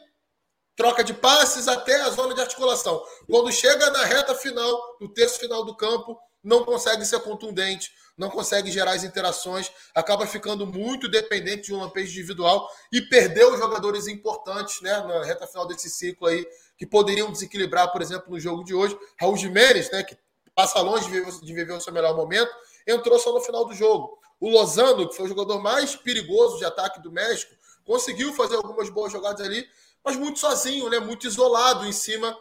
[0.76, 3.02] troca de passes até a zona de articulação.
[3.26, 8.28] Quando chega na reta final, no terço final do campo, não consegue ser contundente, não
[8.28, 14.06] consegue gerar as interações, acaba ficando muito dependente de um lampejo individual e perdeu jogadores
[14.08, 18.62] importantes né, na reta final desse ciclo aí, que poderiam desequilibrar, por exemplo, no jogo
[18.62, 18.94] de hoje.
[19.18, 20.18] Raul Jimenez, né, que
[20.54, 22.52] passa longe de viver, o seu melhor momento,
[22.86, 24.18] entrou só no final do jogo.
[24.40, 28.88] O Lozano, que foi o jogador mais perigoso de ataque do México, conseguiu fazer algumas
[28.90, 29.66] boas jogadas ali,
[30.04, 30.98] mas muito sozinho, né?
[30.98, 32.36] muito isolado em cima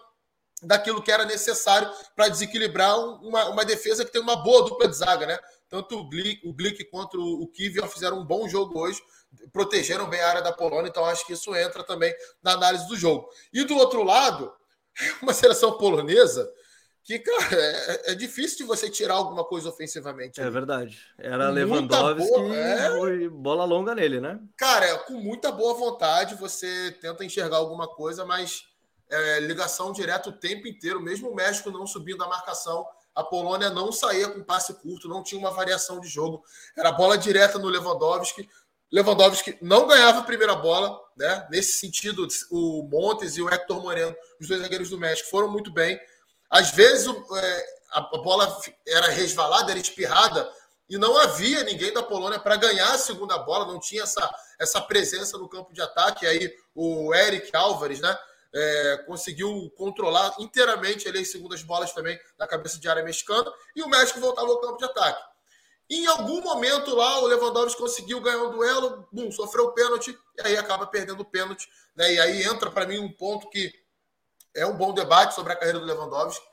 [0.62, 4.96] daquilo que era necessário para desequilibrar uma, uma, defesa que tem uma boa dupla de
[4.96, 5.26] zaga.
[5.26, 5.38] Né?
[5.70, 9.02] Tanto o Glick, o quanto o Kivior fizeram um bom jogo hoje,
[9.52, 12.96] protegeram bem a área da Polônia, então acho que isso entra também na análise do
[12.96, 13.28] jogo.
[13.52, 14.54] E do outro lado,
[15.22, 16.50] uma seleção polonesa
[17.04, 20.40] que, cara, é, é, difícil de você tirar alguma coisa ofensivamente.
[20.40, 20.98] É verdade.
[21.18, 23.30] Era Lewandowski boa, é...
[23.30, 24.40] bola longa nele, né?
[24.56, 28.64] Cara, com muita boa vontade você tenta enxergar alguma coisa, mas
[29.10, 33.70] é, ligação direta o tempo inteiro, mesmo o México não subindo a marcação, a Polônia
[33.70, 36.42] não saía com passe curto, não tinha uma variação de jogo.
[36.76, 38.50] Era bola direta no Lewandowski.
[38.92, 41.48] Lewandowski não ganhava a primeira bola, né?
[41.52, 45.72] Nesse sentido, o Montes e o Hector Moreno, os dois zagueiros do México, foram muito
[45.72, 46.00] bem
[46.54, 50.48] às vezes é, a bola era resvalada, era espirrada,
[50.88, 54.80] e não havia ninguém da Polônia para ganhar a segunda bola, não tinha essa, essa
[54.80, 56.26] presença no campo de ataque.
[56.26, 58.16] E aí o Eric Álvares né,
[58.54, 63.82] é, conseguiu controlar inteiramente ali, as segundas bolas também na cabeça de área mexicana, e
[63.82, 65.24] o México voltava ao campo de ataque.
[65.90, 70.48] Em algum momento lá, o Lewandowski conseguiu ganhar um duelo, bum, sofreu o pênalti, e
[70.48, 71.68] aí acaba perdendo o pênalti.
[71.96, 72.14] Né?
[72.14, 73.74] E aí entra para mim um ponto que
[74.56, 76.46] é um bom debate sobre a carreira do Lewandowski.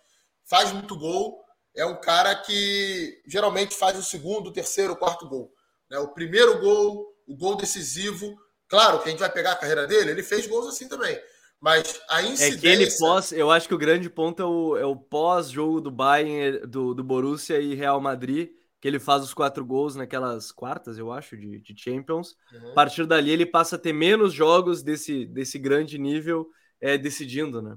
[0.48, 1.42] Faz muito gol.
[1.76, 5.52] É um cara que geralmente faz o segundo, o terceiro, o quarto gol.
[5.88, 5.98] Né?
[5.98, 8.36] O primeiro gol, o gol decisivo.
[8.68, 11.18] Claro que a gente vai pegar a carreira dele, ele fez gols assim também.
[11.60, 12.54] Mas a incidência...
[12.54, 15.80] É que ele pós, eu acho que o grande ponto é o, é o pós-jogo
[15.80, 18.48] do Bayern, do, do Borussia e Real Madrid,
[18.80, 22.34] que ele faz os quatro gols naquelas quartas, eu acho, de, de Champions.
[22.50, 22.70] Uhum.
[22.70, 26.48] A partir dali ele passa a ter menos jogos desse, desse grande nível
[26.80, 27.76] é, decidindo, né?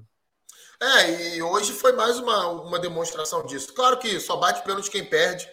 [0.80, 3.72] É, e hoje foi mais uma, uma demonstração disso.
[3.72, 5.48] Claro que só bate pênalti quem perde.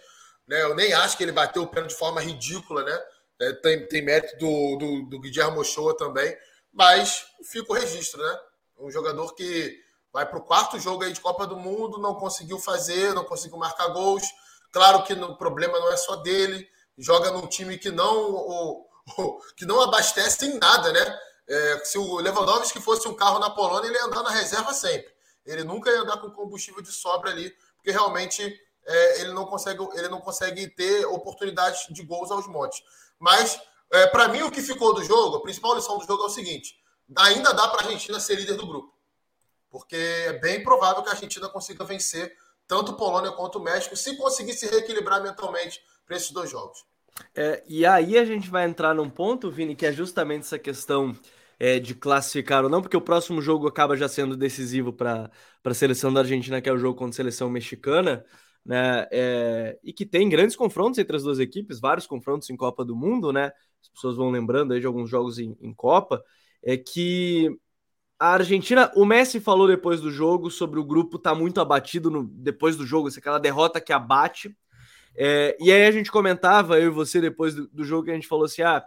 [0.47, 0.61] Né?
[0.61, 2.99] Eu nem acho que ele bateu o pênalti de forma ridícula, né?
[3.39, 6.35] É, tem, tem mérito do, do, do Guilherme Ochoa também.
[6.73, 8.39] Mas fica o registro, né?
[8.79, 9.79] Um jogador que
[10.11, 13.57] vai para o quarto jogo aí de Copa do Mundo, não conseguiu fazer, não conseguiu
[13.57, 14.23] marcar gols.
[14.71, 19.41] Claro que o problema não é só dele, joga num time que não, o, o,
[19.55, 21.19] que não abastece em nada, né?
[21.51, 25.11] É, se o Lewandowski fosse um carro na Polônia, ele ia andar na reserva sempre.
[25.45, 29.85] Ele nunca ia andar com combustível de sobra ali, porque realmente é, ele, não consegue,
[29.95, 32.81] ele não consegue ter oportunidades de gols aos montes.
[33.19, 33.61] Mas,
[33.91, 36.29] é, para mim, o que ficou do jogo, a principal lição do jogo é o
[36.29, 36.79] seguinte:
[37.17, 38.93] ainda dá para a Argentina ser líder do grupo.
[39.69, 42.33] Porque é bem provável que a Argentina consiga vencer
[42.65, 46.85] tanto Polônia quanto o México, se conseguir se reequilibrar mentalmente para esses dois jogos.
[47.35, 51.13] É, e aí a gente vai entrar num ponto, Vini, que é justamente essa questão
[51.61, 55.29] é, de classificar ou não, porque o próximo jogo acaba já sendo decisivo para
[55.63, 58.25] a seleção da Argentina, que é o jogo contra a seleção mexicana,
[58.65, 59.07] né?
[59.11, 62.95] É, e que tem grandes confrontos entre as duas equipes, vários confrontos em Copa do
[62.95, 63.51] Mundo, né?
[63.79, 66.23] As pessoas vão lembrando aí de alguns jogos em, em Copa,
[66.63, 67.55] é que
[68.19, 72.23] a Argentina, o Messi falou depois do jogo sobre o grupo tá muito abatido no,
[72.23, 74.55] depois do jogo, aquela derrota que abate.
[75.15, 78.15] É, e aí a gente comentava, eu e você, depois do, do, jogo, que a
[78.15, 78.83] gente falou assim: ah,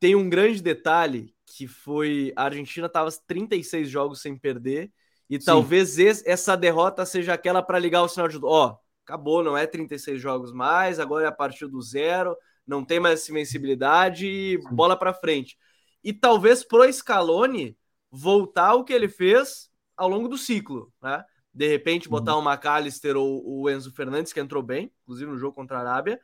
[0.00, 4.90] tem um grande detalhe que foi a Argentina tava 36 jogos sem perder,
[5.28, 5.46] e Sim.
[5.46, 9.56] talvez esse, essa derrota seja aquela para ligar o sinal de ó, oh, acabou, não
[9.56, 12.36] é 36 jogos mais, agora é a partir do zero,
[12.66, 15.58] não tem mais essa invencibilidade e bola para frente.
[16.02, 17.76] E talvez pro Scaloni
[18.10, 21.24] voltar ao que ele fez ao longo do ciclo, né?
[21.54, 22.44] De repente botar uhum.
[22.44, 26.18] o McAllister ou o Enzo Fernandes, que entrou bem, inclusive no jogo contra a Arábia,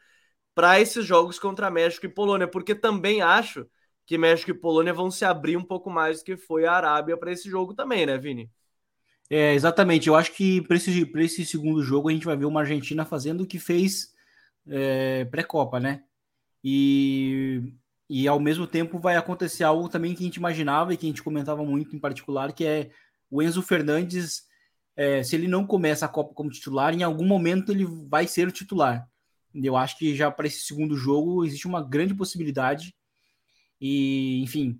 [0.54, 3.66] para esses jogos contra México e Polônia, porque também acho
[4.08, 7.14] que México e Polônia vão se abrir um pouco mais do que foi a Arábia
[7.14, 8.50] para esse jogo também, né, Vini?
[9.28, 10.08] É, exatamente.
[10.08, 13.42] Eu acho que para esse, esse segundo jogo a gente vai ver uma Argentina fazendo
[13.42, 14.14] o que fez
[14.66, 16.04] é, pré-Copa, né?
[16.64, 17.62] E
[18.10, 21.10] e ao mesmo tempo vai acontecer algo também que a gente imaginava e que a
[21.10, 22.90] gente comentava muito em particular, que é
[23.30, 24.44] o Enzo Fernandes,
[24.96, 28.48] é, se ele não começa a Copa como titular, em algum momento ele vai ser
[28.48, 29.06] o titular.
[29.54, 32.96] Eu acho que já para esse segundo jogo existe uma grande possibilidade.
[33.80, 34.78] E, enfim,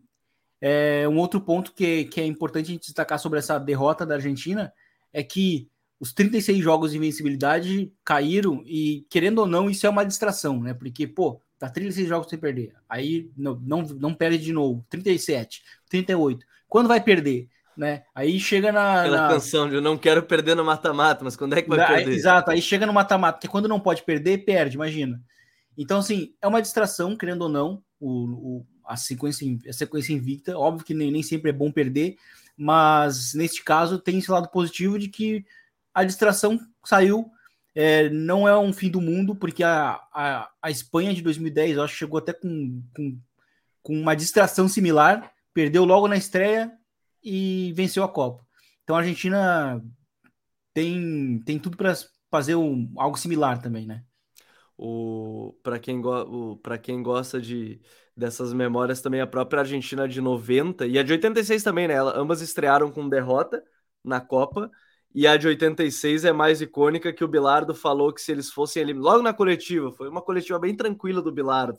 [0.61, 4.17] é, um outro ponto que, que é importante a gente destacar sobre essa derrota da
[4.17, 4.73] Argentina
[5.13, 5.69] é que
[6.01, 10.75] os 36 jogos de invencibilidade caíram e, querendo ou não, isso é uma distração, né?
[10.75, 12.73] Porque, pô, Tá 36 jogos sem perder.
[12.89, 14.87] Aí não, não, não perde de novo.
[14.89, 16.47] 37, 38.
[16.69, 17.49] Quando vai perder?
[17.77, 18.03] Né?
[18.15, 19.01] Aí chega na.
[19.01, 19.29] Aquela na...
[19.29, 22.13] canção de eu não quero perder no mata-mata, mas quando é que vai perder?
[22.13, 25.21] Exato, aí chega no mata-mata, porque quando não pode perder, perde, imagina.
[25.77, 30.59] Então, assim, é uma distração, querendo ou não, o, o, a, sequência, a sequência invicta.
[30.59, 32.17] Óbvio que nem, nem sempre é bom perder,
[32.57, 35.45] mas neste caso tem esse lado positivo de que
[35.95, 37.31] a distração saiu
[37.75, 41.83] é, não é um fim do mundo, porque a, a, a Espanha de 2010, eu
[41.85, 43.19] acho que chegou até com, com,
[43.83, 46.73] com uma distração similar, perdeu logo na estreia
[47.23, 48.45] e venceu a Copa.
[48.83, 49.81] Então a Argentina
[50.75, 51.95] tem, tem tudo para
[52.31, 54.03] fazer um, algo similar também, né?
[55.63, 57.81] Para quem, go, quem gosta de,
[58.19, 61.95] dessas memórias também, a própria Argentina de 90 e a de 86 também, né?
[62.01, 63.63] ambas estrearam com derrota
[64.03, 64.69] na Copa
[65.15, 68.83] e a de 86 é mais icônica que o Bilardo falou que se eles fossem
[68.83, 71.79] eliminados, logo na coletiva, foi uma coletiva bem tranquila do Bilardo,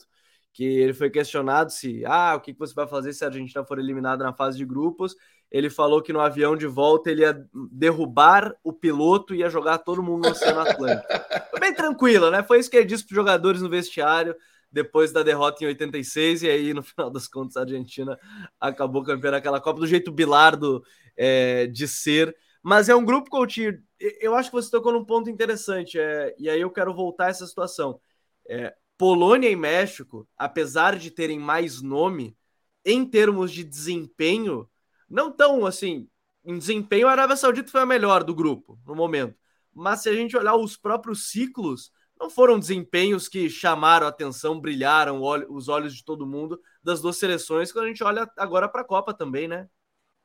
[0.53, 3.77] que ele foi questionado se, ah, o que você vai fazer se a Argentina for
[3.77, 5.15] eliminada na fase de grupos?
[5.51, 9.79] Ele falou que no avião de volta ele ia derrubar o piloto e ia jogar
[9.79, 11.07] todo mundo no Oceano Atlântico.
[11.51, 12.43] Foi bem tranquila, né?
[12.43, 14.35] Foi isso que ele disse para os jogadores no vestiário
[14.71, 18.17] depois da derrota em 86, e aí, no final das contas, a Argentina
[18.59, 20.83] acabou campeã daquela Copa do jeito Bilardo
[21.17, 22.35] é, de ser.
[22.61, 26.49] Mas é um grupo, Coutinho, eu acho que você tocou num ponto interessante, é, e
[26.49, 27.99] aí eu quero voltar a essa situação.
[28.47, 32.37] É, Polônia e México, apesar de terem mais nome,
[32.83, 34.69] em termos de desempenho,
[35.09, 36.07] não tão assim.
[36.43, 39.35] Em desempenho, a Arábia Saudita foi a melhor do grupo no momento.
[39.73, 44.59] Mas se a gente olhar os próprios ciclos, não foram desempenhos que chamaram a atenção,
[44.59, 48.81] brilharam os olhos de todo mundo das duas seleções, quando a gente olha agora para
[48.81, 49.67] a Copa também, né?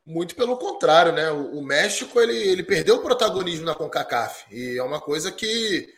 [0.04, 1.30] Muito pelo contrário, né?
[1.30, 5.88] O, México ele, ele perdeu o protagonismo na CONCACAF e é uma coisa que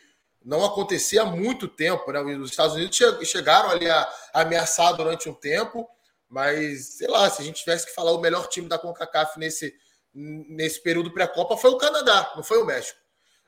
[0.45, 2.21] não acontecia há muito tempo, né?
[2.37, 5.85] Os Estados Unidos che chegaram ali a, ameaçar durante um tempo,
[6.29, 9.73] mas sei lá, se a gente tivesse que falar o melhor time da CONCACAF nesse,
[10.13, 12.99] nesse período pré-copa foi o Canadá, não foi o México.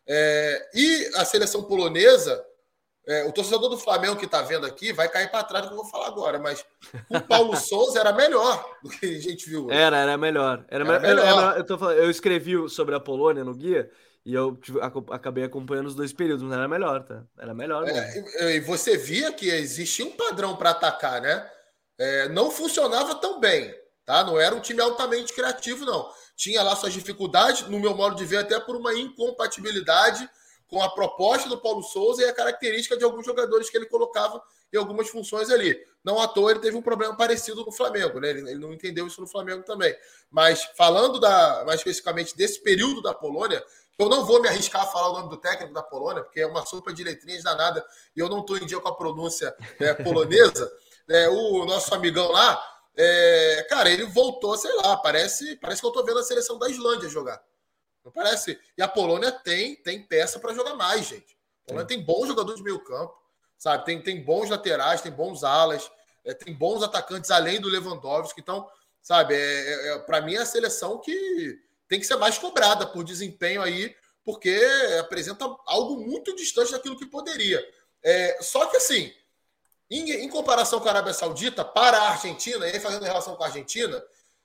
[0.10, 2.43] É, e a seleção polonesa
[3.08, 5.74] É, o torcedor do Flamengo que está vendo aqui vai cair para trás do que
[5.74, 6.63] eu vou falar agora, mas
[7.10, 9.65] o Paulo Souza era melhor do que a gente viu.
[9.65, 9.76] Hoje.
[9.76, 10.63] Era, era melhor.
[10.67, 11.54] Era, era melhor.
[11.56, 13.89] Era, eu, falando, eu, escrevi sobre a Polônia no guia
[14.24, 14.60] e eu
[15.10, 17.24] acabei acompanhando os dois períodos, mas era melhor, tá?
[17.39, 17.88] Era melhor.
[17.88, 21.50] É, e você via que existia um padrão para atacar, né?
[21.98, 23.74] É, não funcionava tão bem,
[24.06, 24.24] tá?
[24.24, 26.08] Não era um time altamente criativo, não.
[26.39, 30.28] Tinha lá suas dificuldades, no meu modo de ver, até por uma incompatibilidade
[30.69, 34.41] com a proposta do Paulo Souza e a característica de alguns jogadores que ele colocava
[34.71, 35.78] em algumas funções ali.
[36.02, 38.30] Não à toa ele teve um problema parecido no Flamengo, né?
[38.30, 39.93] Ele, ele, não entendeu isso no Flamengo também.
[40.32, 43.62] Mas falando da, mais especificamente desse período da Polônia,
[43.97, 46.47] eu não vou me arriscar a falar o nome do técnico da Polônia, porque é
[46.47, 49.93] uma sopa de letrinhas danada e eu não estou em dia com a pronúncia é,
[49.93, 50.71] polonesa.
[51.12, 52.63] É, o nosso amigão lá,
[53.02, 56.70] é, cara, ele voltou, sei lá, parece, parece que eu estou vendo a seleção da
[56.70, 57.42] Islândia jogar.
[58.04, 58.60] Não parece?
[58.78, 61.38] E a Polônia tem, tem peça para jogar mais, gente.
[61.64, 63.18] A Polônia tem bons jogadores de meio campo,
[63.58, 63.86] sabe?
[63.86, 65.90] Tem, tem bons laterais, tem bons alas,
[66.26, 68.42] é, tem bons atacantes além do Lewandowski.
[68.42, 68.70] Então,
[69.02, 71.58] sabe, é, é, é para mim é a seleção que
[71.88, 74.60] tem que ser mais cobrada por desempenho aí, porque
[75.00, 77.66] apresenta algo muito distante daquilo que poderia.
[78.04, 79.14] É, só que assim,
[79.89, 83.43] em, em, comparação com a Arábia Saudita, para a Argentina, e aí fazendo relação com
[83.43, 84.04] a Argentina,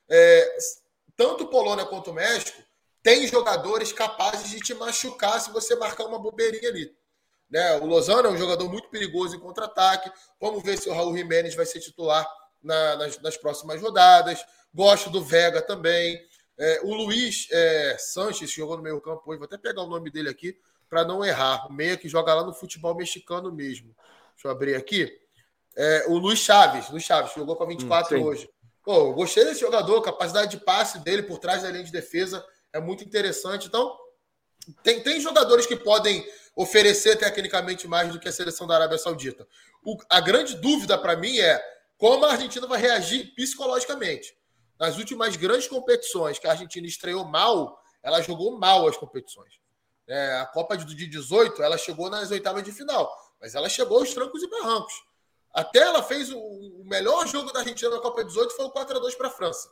[0.08, 0.56] é,
[1.16, 2.62] tanto Polônia quanto México
[3.04, 6.90] tem jogadores capazes de te machucar se você marcar uma bobeirinha ali.
[7.50, 7.76] Né?
[7.76, 10.10] O Lozano é um jogador muito perigoso em contra-ataque.
[10.40, 12.26] Vamos ver se o Raul Jiménez vai ser titular
[12.62, 14.42] na, nas, nas, próximas rodadas.
[14.74, 16.18] Gosto do Vega também.
[16.58, 19.38] É, o Luiz é, Sanches jogou no meio campo hoje.
[19.38, 21.66] Vou até pegar o nome dele aqui para não errar.
[21.66, 23.94] O meia que joga lá no futebol mexicano mesmo.
[24.34, 25.14] Deixa eu abrir aqui.
[25.76, 26.88] É, o Luiz Chaves.
[26.90, 28.48] Luiz Chaves jogou com a 24 hum, hoje.
[28.82, 30.00] Pô, gostei desse jogador.
[30.02, 33.66] Capacidade de passe dele por trás da linha de defesa é muito interessante.
[33.66, 33.96] Então,
[34.82, 39.46] tem, tem jogadores que podem oferecer tecnicamente mais do que a seleção da Arábia Saudita.
[39.84, 41.62] O, a grande dúvida para mim é
[41.96, 44.36] como a Argentina vai reagir psicologicamente.
[44.78, 49.54] Nas últimas grandes competições que a Argentina estreou mal, ela jogou mal as competições.
[50.06, 53.10] É, a Copa de 18, ela chegou nas oitavas de final,
[53.40, 54.92] mas ela chegou aos trancos e barrancos.
[55.54, 58.96] Até ela fez o, o melhor jogo da Argentina na Copa 18 foi o 4
[58.96, 59.70] a 2 para a França.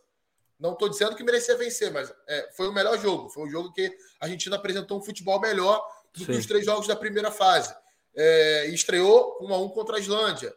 [0.58, 3.28] Não estou dizendo que merecia vencer, mas é, foi o melhor jogo.
[3.28, 3.86] Foi um jogo que
[4.20, 6.26] a Argentina apresentou um futebol melhor do Sim.
[6.26, 7.74] que os três jogos da primeira fase.
[8.14, 10.54] É, estreou 1 a 1 contra a Islândia.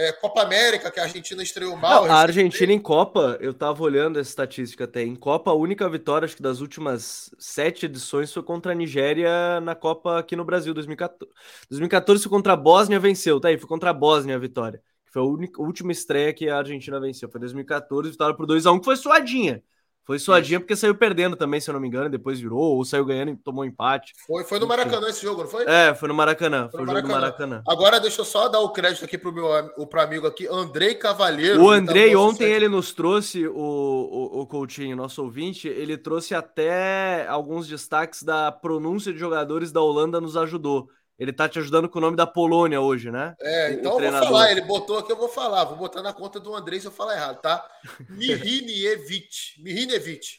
[0.00, 2.04] É, Copa América, que a Argentina estreou mal.
[2.04, 5.02] Não, a Argentina em Copa, eu estava olhando essa estatística até.
[5.02, 9.60] Em Copa, a única vitória, acho que das últimas sete edições, foi contra a Nigéria
[9.60, 11.32] na Copa aqui no Brasil, 2014.
[11.68, 15.12] 2014 foi contra a Bósnia, venceu, tá aí, foi contra a Bósnia a vitória que
[15.12, 17.30] foi a, única, a última estreia que a Argentina venceu.
[17.30, 19.62] Foi 2014, vitória por 2x1, que foi suadinha.
[20.08, 23.04] Foi suadinha porque saiu perdendo também, se eu não me engano, depois virou, ou saiu
[23.04, 24.14] ganhando e tomou empate.
[24.26, 25.66] Foi, foi no Maracanã esse jogo, não foi?
[25.66, 26.66] É, foi no Maracanã.
[26.70, 27.14] Foi, foi no Maracanã.
[27.14, 27.62] Maracanã.
[27.68, 29.44] Agora deixa eu só dar o crédito aqui pro meu
[29.76, 31.62] o pro amigo aqui, Andrei Cavalheiro.
[31.62, 35.98] O tá Andrei, tá ontem ele nos trouxe, o, o, o Coutinho, nosso ouvinte, ele
[35.98, 40.88] trouxe até alguns destaques da pronúncia de jogadores da Holanda, nos ajudou.
[41.18, 43.34] Ele tá te ajudando com o nome da Polônia hoje, né?
[43.40, 44.52] É, então eu vou falar.
[44.52, 45.64] Ele botou aqui, eu vou falar.
[45.64, 47.68] Vou botar na conta do Andrei se eu falar errado, tá?
[48.08, 49.60] Mihinievich.
[49.60, 50.38] Mihinievich.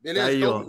[0.00, 0.26] Beleza?
[0.28, 0.64] Aí, então,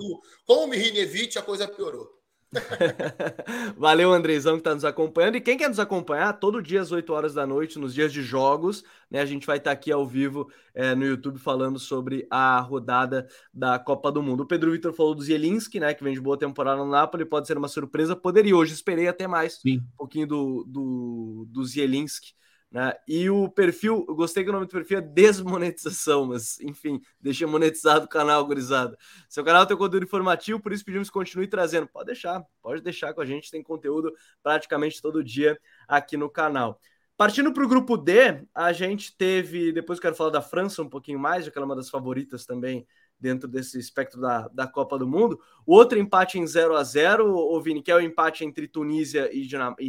[0.45, 2.20] com o Mihinievich, a coisa piorou.
[3.77, 5.37] Valeu, Andrezão, que está nos acompanhando.
[5.37, 8.21] E quem quer nos acompanhar, todo dia às 8 horas da noite, nos dias de
[8.21, 9.21] jogos, né?
[9.21, 13.27] A gente vai estar tá aqui ao vivo é, no YouTube falando sobre a rodada
[13.53, 14.43] da Copa do Mundo.
[14.43, 15.93] O Pedro Vitor falou do Zielinski, né?
[15.93, 18.15] Que vem de boa temporada no Napoli, pode ser uma surpresa.
[18.15, 19.77] Poderia hoje, esperei até mais Sim.
[19.77, 22.33] um pouquinho do, do, do Zielinski.
[22.71, 22.93] Né?
[23.05, 27.45] E o perfil, eu gostei que o nome do perfil é desmonetização, mas enfim, deixa
[27.45, 28.97] monetizado o canal, gurizada.
[29.27, 31.85] Seu canal tem conteúdo informativo, por isso pedimos que continue trazendo.
[31.87, 36.79] Pode deixar, pode deixar com a gente, tem conteúdo praticamente todo dia aqui no canal.
[37.17, 41.19] Partindo para o grupo D, a gente teve, depois quero falar da França um pouquinho
[41.19, 42.87] mais, já que ela é uma das favoritas também
[43.19, 45.39] dentro desse espectro da, da Copa do Mundo.
[45.65, 49.29] O outro empate em 0 a 0 o Vini, que é o empate entre Tunísia
[49.31, 49.45] e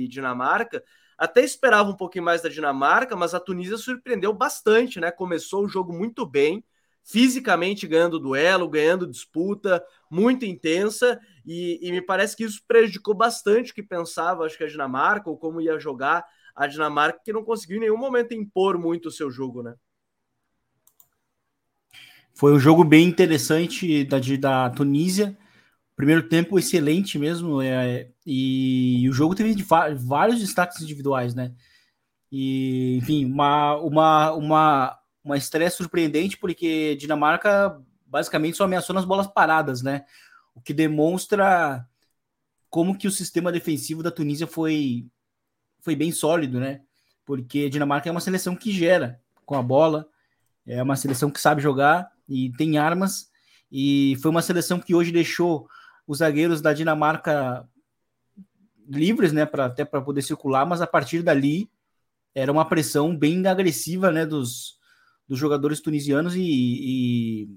[0.08, 0.84] Dinamarca.
[1.16, 5.10] Até esperava um pouquinho mais da Dinamarca, mas a Tunísia surpreendeu bastante, né?
[5.10, 6.64] Começou o jogo muito bem,
[7.04, 13.72] fisicamente ganhando duelo, ganhando disputa, muito intensa, e, e, me parece que isso prejudicou bastante
[13.72, 17.44] o que pensava, acho que a Dinamarca, ou como ia jogar a Dinamarca, que não
[17.44, 19.74] conseguiu em nenhum momento impor muito o seu jogo, né?
[22.34, 25.36] Foi um jogo bem interessante da, da Tunísia.
[26.02, 29.54] Primeiro tempo excelente mesmo, é, e, o jogo teve
[29.94, 31.54] vários destaques individuais, né?
[32.28, 39.28] E, enfim, uma, uma, uma, uma estreia surpreendente, porque Dinamarca basicamente só ameaçou nas bolas
[39.28, 40.04] paradas, né?
[40.56, 41.86] O que demonstra
[42.68, 45.06] como que o sistema defensivo da Tunísia foi
[45.82, 46.80] foi bem sólido, né?
[47.24, 50.08] Porque Dinamarca é uma seleção que gera com a bola,
[50.66, 53.30] é uma seleção que sabe jogar e tem armas,
[53.70, 55.68] e foi uma seleção que hoje deixou
[56.06, 57.68] os zagueiros da Dinamarca
[58.88, 61.70] livres, né, para até para poder circular, mas a partir dali
[62.34, 64.78] era uma pressão bem agressiva, né, dos,
[65.28, 67.48] dos jogadores tunisianos e, e,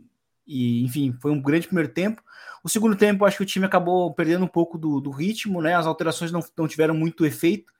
[0.46, 2.22] e, enfim, foi um grande primeiro tempo.
[2.64, 5.76] O segundo tempo, acho que o time acabou perdendo um pouco do, do ritmo, né,
[5.76, 7.72] as alterações não, não tiveram muito efeito,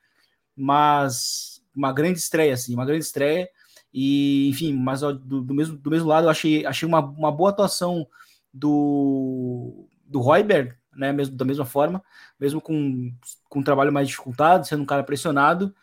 [0.56, 3.48] mas uma grande estreia, assim, uma grande estreia.
[3.92, 7.50] E, enfim, mas do, do mesmo, do mesmo lado, eu achei, achei uma, uma boa
[7.50, 8.06] atuação
[8.52, 11.12] do, do Royberg, né?
[11.12, 12.02] Mesmo, da mesma forma,
[12.38, 13.12] mesmo com,
[13.48, 15.74] com um trabalho mais dificultado, sendo um cara pressionado.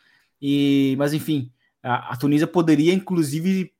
[0.41, 1.51] E, mas enfim,
[1.81, 3.73] a, a Tunísia poderia, inclusive,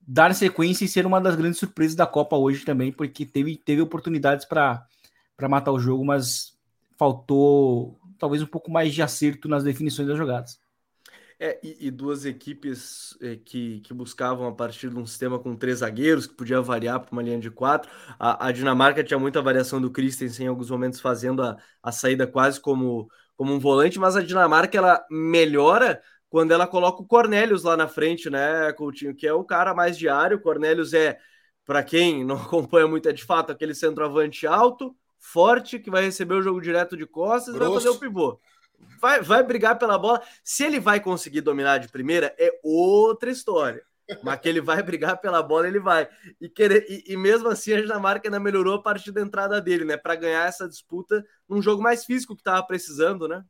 [0.00, 3.80] dar sequência e ser uma das grandes surpresas da Copa hoje também, porque teve, teve
[3.80, 4.86] oportunidades para
[5.48, 6.58] matar o jogo, mas
[6.98, 10.58] faltou talvez um pouco mais de acerto nas definições das jogadas.
[11.42, 15.56] É, e, e, duas equipes é, que, que buscavam a partir de um sistema com
[15.56, 17.90] três zagueiros, que podia variar para uma linha de quatro.
[18.18, 22.26] A, a, Dinamarca tinha muita variação do Christensen em alguns momentos, fazendo a, a saída
[22.26, 27.62] quase como, como um volante, mas a Dinamarca ela melhora quando ela coloca o Cornelius
[27.62, 30.36] lá na frente, né, Coutinho, que é o cara mais diário.
[30.36, 31.18] O Cornelius é,
[31.64, 36.34] para quem não acompanha muito, é de fato aquele centroavante alto, forte, que vai receber
[36.34, 37.70] o jogo direto de costas Grosso.
[37.70, 38.38] e vai fazer o pivô
[39.00, 40.22] vai, vai brigar pela bola.
[40.44, 43.82] Se ele vai conseguir dominar de primeira, é outra história.
[44.22, 46.08] Mas que ele vai brigar pela bola, ele vai.
[46.40, 49.84] E, querer, e, e mesmo assim, a Dinamarca ainda melhorou a partir da entrada dele,
[49.84, 49.96] né?
[49.96, 53.44] Para ganhar essa disputa num jogo mais físico que estava precisando, né?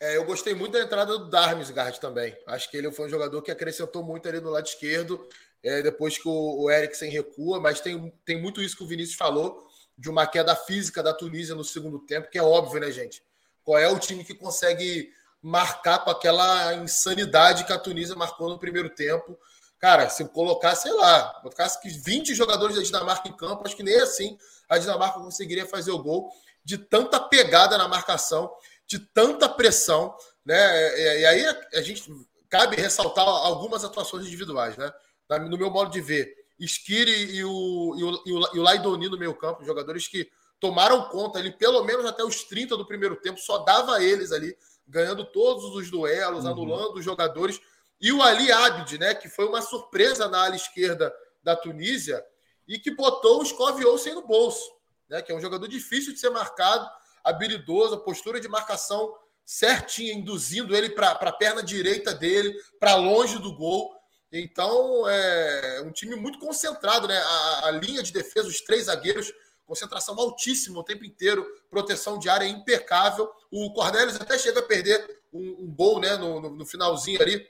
[0.00, 2.36] É, eu gostei muito da entrada do Darmsgaard também.
[2.46, 5.26] Acho que ele foi um jogador que acrescentou muito ali no lado esquerdo,
[5.62, 9.16] é, depois que o, o Eriksen recua, mas tem, tem muito isso que o Vinícius
[9.16, 13.22] falou, de uma queda física da Tunísia no segundo tempo, que é óbvio, né, gente?
[13.66, 15.12] Qual é o time que consegue
[15.42, 19.36] marcar com aquela insanidade que a Tunísia marcou no primeiro tempo?
[19.76, 23.96] Cara, se colocar, sei lá, colocasse 20 jogadores da Dinamarca em campo, acho que nem
[24.00, 24.38] assim
[24.68, 26.30] a Dinamarca conseguiria fazer o gol
[26.64, 28.54] de tanta pegada na marcação,
[28.86, 31.20] de tanta pressão, né?
[31.20, 32.08] E aí a gente
[32.48, 34.92] cabe ressaltar algumas atuações individuais, né?
[35.40, 39.34] No meu modo de ver, Skiri e o, e o, e o Laidoni no meio
[39.34, 40.30] campo, jogadores que
[40.60, 44.56] tomaram conta ali, pelo menos até os 30 do primeiro tempo, só dava eles ali,
[44.86, 46.50] ganhando todos os duelos, uhum.
[46.50, 47.60] anulando os jogadores.
[48.00, 52.24] E o Ali Abid, né, que foi uma surpresa na ala esquerda da Tunísia
[52.66, 54.70] e que botou o Skov Olsen no bolso,
[55.08, 56.88] né, que é um jogador difícil de ser marcado,
[57.22, 63.54] habilidoso, postura de marcação certinha, induzindo ele para a perna direita dele, para longe do
[63.54, 63.94] gol.
[64.32, 67.16] Então, é um time muito concentrado, né?
[67.16, 69.32] A, a linha de defesa, os três zagueiros
[69.66, 73.30] concentração altíssima o tempo inteiro, proteção de área impecável.
[73.50, 77.46] O Cornelius até chega a perder um, um gol né, no, no, no, finalzinho ali,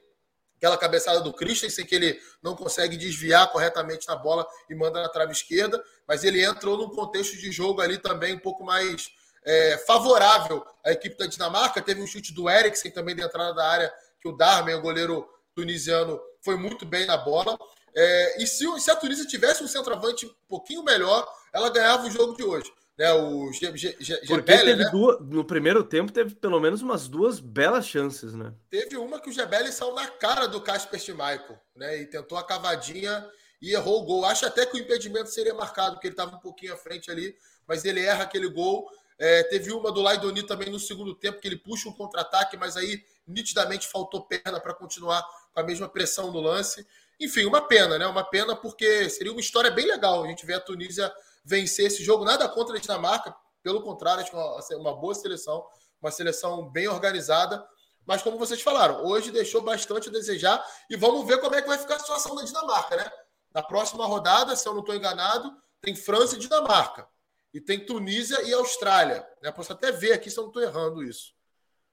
[0.57, 5.09] aquela cabeçada do Christensen, que ele não consegue desviar corretamente na bola e manda na
[5.09, 9.11] trave esquerda, mas ele entrou num contexto de jogo ali também um pouco mais
[9.45, 11.83] é, favorável à equipe da Dinamarca.
[11.83, 15.29] Teve um chute do Eriksen também de entrada da área, que o Darmen, o goleiro
[15.55, 17.59] tunisiano, foi muito bem na bola.
[17.99, 21.27] É, e se, se, a Tunísia tivesse um centroavante um pouquinho melhor,
[21.57, 22.71] ela ganhava o jogo de hoje.
[22.99, 23.13] Né?
[23.13, 24.91] O G, G, G, Porque teve né?
[24.91, 28.53] duas, no primeiro tempo teve pelo menos umas duas belas chances, né?
[28.71, 32.01] Teve uma que o Gebelli saiu na cara do Casper Schmeichel, né?
[32.01, 33.27] E tentou a cavadinha
[33.61, 34.25] e errou o gol.
[34.25, 37.35] Acho até que o impedimento seria marcado, porque ele estava um pouquinho à frente ali,
[37.67, 38.87] mas ele erra aquele gol.
[39.19, 42.77] É, teve uma do Laidoni também no segundo tempo, que ele puxa um contra-ataque, mas
[42.77, 45.23] aí nitidamente faltou perna para continuar
[45.55, 46.87] com a mesma pressão no lance.
[47.19, 48.07] Enfim, uma pena, né?
[48.07, 51.11] Uma pena porque seria uma história bem legal a gente ver a Tunísia
[51.47, 52.25] vencer esse jogo.
[52.25, 55.65] Nada contra a Dinamarca, pelo contrário, acho que é assim, uma boa seleção,
[56.03, 57.65] uma seleção bem organizada.
[58.05, 61.69] Mas como vocês falaram, hoje deixou bastante a desejar e vamos ver como é que
[61.69, 63.11] vai ficar a situação da Dinamarca, né?
[63.55, 67.07] Na próxima rodada, se eu não estou enganado, tem França e Dinamarca.
[67.55, 69.27] E tem Tunísia e Austrália.
[69.43, 69.51] Né?
[69.51, 71.33] Posso até ver aqui se eu não estou errando isso.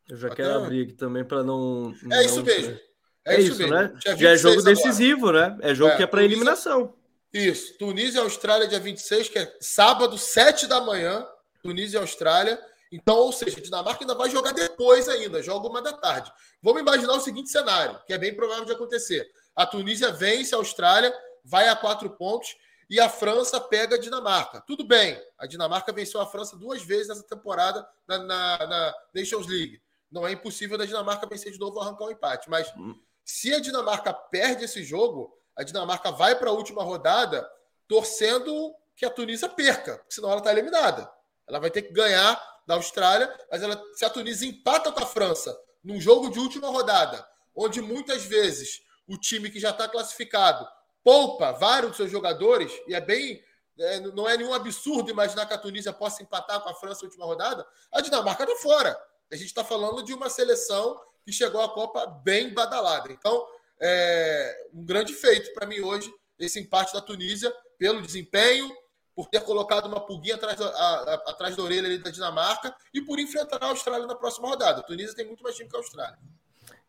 [0.10, 0.38] Eu já até...
[0.38, 2.18] quero abrir aqui também para não, não.
[2.18, 2.78] É isso mesmo.
[3.26, 3.74] É, é isso, mesmo.
[3.74, 3.94] né?
[4.04, 5.50] Já é jogo decisivo, agora.
[5.52, 5.58] né?
[5.62, 6.94] É jogo é, que é para eliminação.
[7.34, 7.78] Isso.
[7.78, 11.28] Tunísia e Austrália, dia 26, que é sábado, 7 da manhã.
[11.62, 12.64] Tunísia e Austrália.
[12.92, 16.32] Então, ou seja, a Dinamarca ainda vai jogar depois ainda, joga uma da tarde.
[16.62, 19.28] Vamos imaginar o seguinte cenário, que é bem provável de acontecer.
[19.56, 21.12] A Tunísia vence a Austrália,
[21.44, 22.56] vai a quatro pontos,
[22.88, 24.62] e a França pega a Dinamarca.
[24.68, 29.48] Tudo bem, a Dinamarca venceu a França duas vezes nessa temporada na, na, na Nations
[29.48, 29.82] League.
[30.12, 32.94] Não é impossível da Dinamarca vencer de novo arrancar um empate, mas hum.
[33.26, 37.48] Se a Dinamarca perde esse jogo, a Dinamarca vai para a última rodada
[37.88, 41.12] torcendo que a Tunísia perca, senão ela está eliminada.
[41.48, 45.06] Ela vai ter que ganhar da Austrália, mas ela, se a Tunísia empata com a
[45.06, 50.66] França num jogo de última rodada, onde muitas vezes o time que já está classificado
[51.04, 53.44] poupa vários dos seus jogadores, e é bem.
[53.78, 57.08] É, não é nenhum absurdo imaginar que a Tunísia possa empatar com a França na
[57.08, 58.96] última rodada, a Dinamarca está fora.
[59.32, 63.12] A gente está falando de uma seleção que chegou à Copa bem badalada.
[63.12, 63.48] Então,
[63.82, 68.72] é um grande feito para mim hoje esse empate da Tunísia pelo desempenho,
[69.16, 73.20] por ter colocado uma pulguinha atrás, a, a, atrás da orelha da Dinamarca e por
[73.20, 74.80] enfrentar a Austrália na próxima rodada.
[74.80, 76.18] A Tunísia tem muito mais time que a Austrália.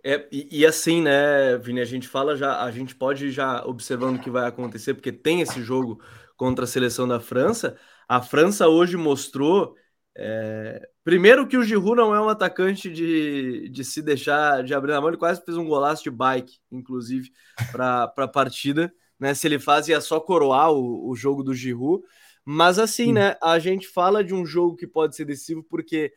[0.03, 4.17] É, e, e, assim, né, Vini, a gente fala já, a gente pode já observando
[4.17, 5.99] o que vai acontecer, porque tem esse jogo
[6.37, 7.79] contra a seleção da França.
[8.07, 9.75] A França hoje mostrou,
[10.15, 14.93] é, primeiro, que o Giroud não é um atacante de, de se deixar de abrir
[14.93, 17.31] na mão, ele quase fez um golaço de bike, inclusive,
[17.71, 18.93] para a partida.
[19.21, 22.03] Né, se ele faz, ia só coroar o, o jogo do Giroud.
[22.45, 26.13] Mas assim, né, a gente fala de um jogo que pode ser decisivo porque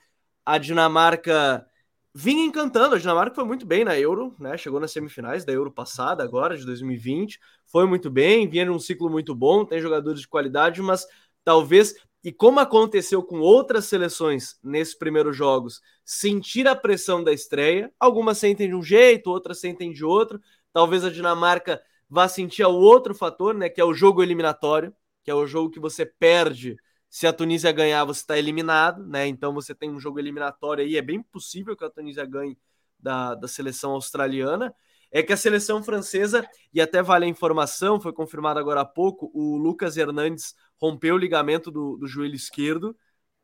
[0.46, 1.66] a Dinamarca
[2.14, 2.96] vinha encantando.
[2.96, 4.58] A Dinamarca foi muito bem na Euro, né?
[4.58, 7.40] Chegou nas semifinais da Euro passada, agora de 2020.
[7.68, 11.06] Foi muito bem, vinha num ciclo muito bom, tem jogadores de qualidade, mas
[11.44, 11.94] talvez,
[12.28, 17.90] e como aconteceu com outras seleções nesses primeiros jogos, sentir a pressão da estreia.
[17.98, 20.38] Algumas sentem de um jeito, outras sentem de outro.
[20.74, 23.70] Talvez a Dinamarca vá sentir o outro fator, né?
[23.70, 26.76] Que é o jogo eliminatório, que é o jogo que você perde
[27.10, 29.26] se a Tunísia ganhar, você está eliminado, né?
[29.26, 32.58] Então você tem um jogo eliminatório aí, é bem possível que a Tunísia ganhe
[33.00, 34.76] da, da seleção australiana.
[35.12, 39.32] É que a seleção francesa, e até vale a informação, foi confirmado agora há pouco,
[39.34, 42.96] o Lucas Hernandes rompeu o ligamento do, do joelho esquerdo,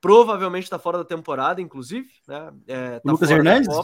[0.02, 2.54] provavelmente está fora da temporada, inclusive, né?
[2.68, 3.76] É, tá Lucas Hernandes?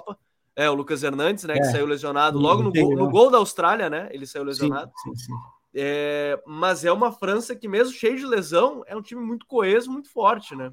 [0.55, 1.55] É, o Lucas Hernandes, né?
[1.55, 1.59] É.
[1.59, 4.09] Que saiu lesionado logo no gol, no gol, da Austrália, né?
[4.11, 4.91] Ele saiu lesionado.
[5.01, 5.33] Sim, sim, sim.
[5.73, 9.89] É, mas é uma França que, mesmo cheio de lesão, é um time muito coeso,
[9.89, 10.71] muito forte, né?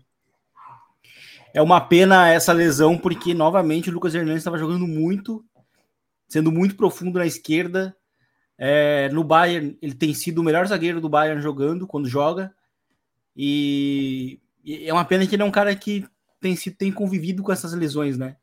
[1.54, 5.44] É uma pena essa lesão, porque novamente o Lucas Hernandes estava jogando muito,
[6.28, 7.96] sendo muito profundo na esquerda.
[8.58, 12.54] É, no Bayern, ele tem sido o melhor zagueiro do Bayern jogando quando joga.
[13.36, 16.06] E, e é uma pena que ele é um cara que
[16.40, 18.36] tem, tem convivido com essas lesões, né?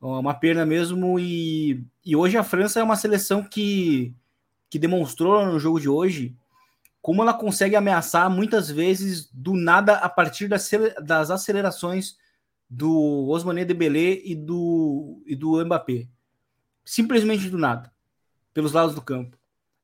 [0.00, 1.18] É uma pena mesmo.
[1.18, 4.14] E, e hoje a França é uma seleção que
[4.70, 6.36] que demonstrou no jogo de hoje
[7.02, 10.70] como ela consegue ameaçar muitas vezes do nada a partir das,
[11.02, 12.16] das acelerações
[12.68, 16.06] do Osmane Dembélé e do, e do Mbappé.
[16.90, 17.88] Simplesmente do nada,
[18.52, 19.38] pelos lados do campo.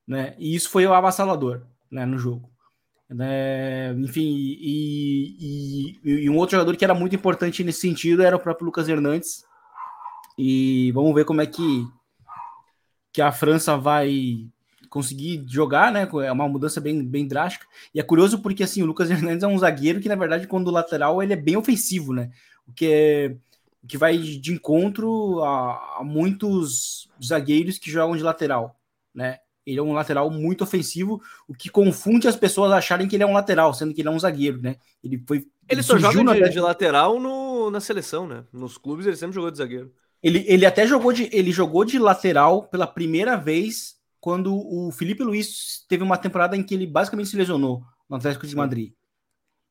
[0.05, 0.35] Né?
[0.37, 2.51] E isso foi o avassalador né, no jogo.
[3.09, 3.93] Né?
[3.93, 4.27] Enfim,
[4.59, 8.65] e, e, e, um outro jogador que era muito importante nesse sentido era o próprio
[8.65, 9.45] Lucas Hernandes.
[10.37, 11.87] E vamos ver como é que,
[13.13, 14.45] que a França vai
[14.89, 16.09] conseguir jogar, né?
[16.25, 17.65] É uma mudança bem, bem drástica.
[17.95, 20.69] E é curioso porque assim, o Lucas Hernandes é um zagueiro que, na verdade, quando
[20.69, 22.31] lateral, ele é bem ofensivo, né?
[22.67, 23.37] O que é
[23.87, 28.79] que vai de encontro a, a, muitos zagueiros que jogam de lateral,
[29.13, 29.39] né?
[29.65, 33.27] Ele é um lateral muito ofensivo, o que confunde as pessoas acharem que ele é
[33.27, 34.77] um lateral, sendo que ele é um zagueiro, né?
[35.03, 35.37] Ele foi.
[35.37, 38.45] Ele, ele só joga de, de, lateral no, na seleção, né?
[38.53, 39.91] Nos clubes ele sempre jogou de zagueiro.
[40.23, 45.23] Ele, ele até jogou de, ele jogou de lateral pela primeira vez quando o Felipe
[45.23, 48.93] Luiz teve uma temporada em que ele basicamente se lesionou no Atlético de Madrid.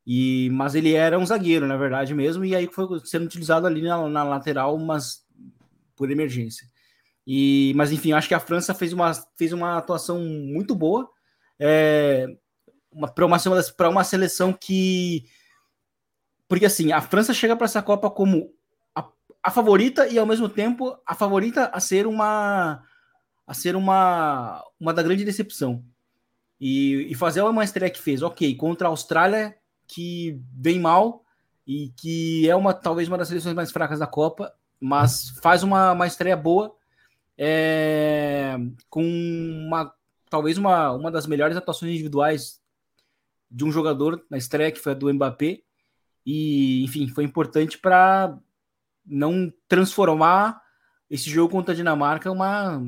[0.06, 3.82] E, mas ele era um zagueiro, na verdade mesmo, e aí foi sendo utilizado ali
[3.82, 5.26] na, na lateral, mas
[5.96, 6.66] por emergência.
[7.26, 11.10] E, mas enfim, acho que a França fez uma, fez uma atuação muito boa
[11.58, 12.26] é,
[13.14, 15.24] para uma, uma, uma seleção que.
[16.48, 18.54] Porque assim, a França chega para essa Copa como
[18.94, 19.04] a,
[19.42, 22.84] a favorita e ao mesmo tempo a favorita a ser uma
[23.46, 25.84] a ser uma, uma da grande decepção.
[26.60, 31.24] E, e fazer uma estreia que fez, ok, contra a Austrália, que vem mal
[31.66, 35.92] e que é uma talvez uma das seleções mais fracas da Copa, mas faz uma,
[35.92, 36.74] uma estreia boa,
[37.36, 38.56] é,
[38.88, 39.92] com uma
[40.28, 42.60] talvez uma, uma das melhores atuações individuais
[43.50, 45.62] de um jogador na estreia, que foi a do Mbappé.
[46.24, 48.36] E, enfim, foi importante para
[49.04, 50.60] não transformar
[51.08, 52.80] esse jogo contra a Dinamarca uma,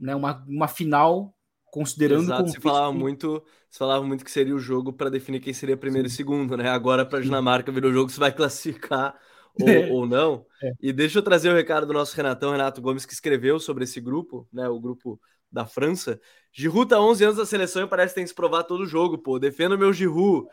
[0.00, 1.34] né, uma, uma final
[1.72, 5.52] considerando Exato, se falava muito se falava muito que seria o jogo para definir quem
[5.52, 6.14] seria primeiro Sim.
[6.14, 6.68] e segundo né?
[6.68, 9.14] Agora para a Dinamarca virou o jogo se vai classificar
[9.60, 9.90] ou, é.
[9.90, 10.46] ou não.
[10.62, 10.72] É.
[10.80, 14.00] e deixa eu trazer o recado do nosso Renatão Renato Gomes que escreveu sobre esse
[14.00, 14.68] grupo né?
[14.68, 16.20] O grupo da França.
[16.52, 19.18] Giroud tá 11 anos da seleção e parece que tem que se provar todo jogo
[19.18, 19.38] pô.
[19.38, 20.46] Defenda o meu Giroud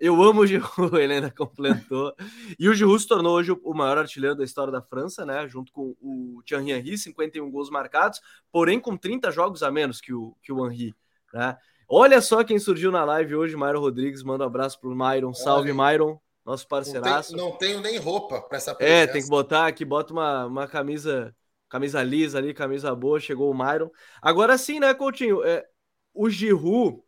[0.00, 0.70] eu amo o Giroud,
[1.00, 2.14] ele ainda completou.
[2.58, 5.48] E o Giroud se tornou hoje o maior artilheiro da história da França, né?
[5.48, 8.20] Junto com o Thierry Henry, 51 gols marcados,
[8.50, 10.94] porém com 30 jogos a menos que o, que o Henry,
[11.32, 11.56] né?
[11.88, 14.22] Olha só quem surgiu na live hoje, Myron Rodrigues.
[14.22, 15.34] Manda um abraço pro Myron.
[15.34, 16.18] Salve, Myron.
[16.44, 17.36] nosso parceiraço.
[17.36, 19.02] Não, tenho nem roupa para essa presença.
[19.02, 21.34] É, tem que botar aqui, bota uma, uma camisa
[21.68, 23.90] camisa lisa ali, camisa boa, chegou o Myron.
[24.20, 25.42] Agora sim, né, Coutinho?
[25.42, 25.66] É,
[26.12, 27.02] o Giroud,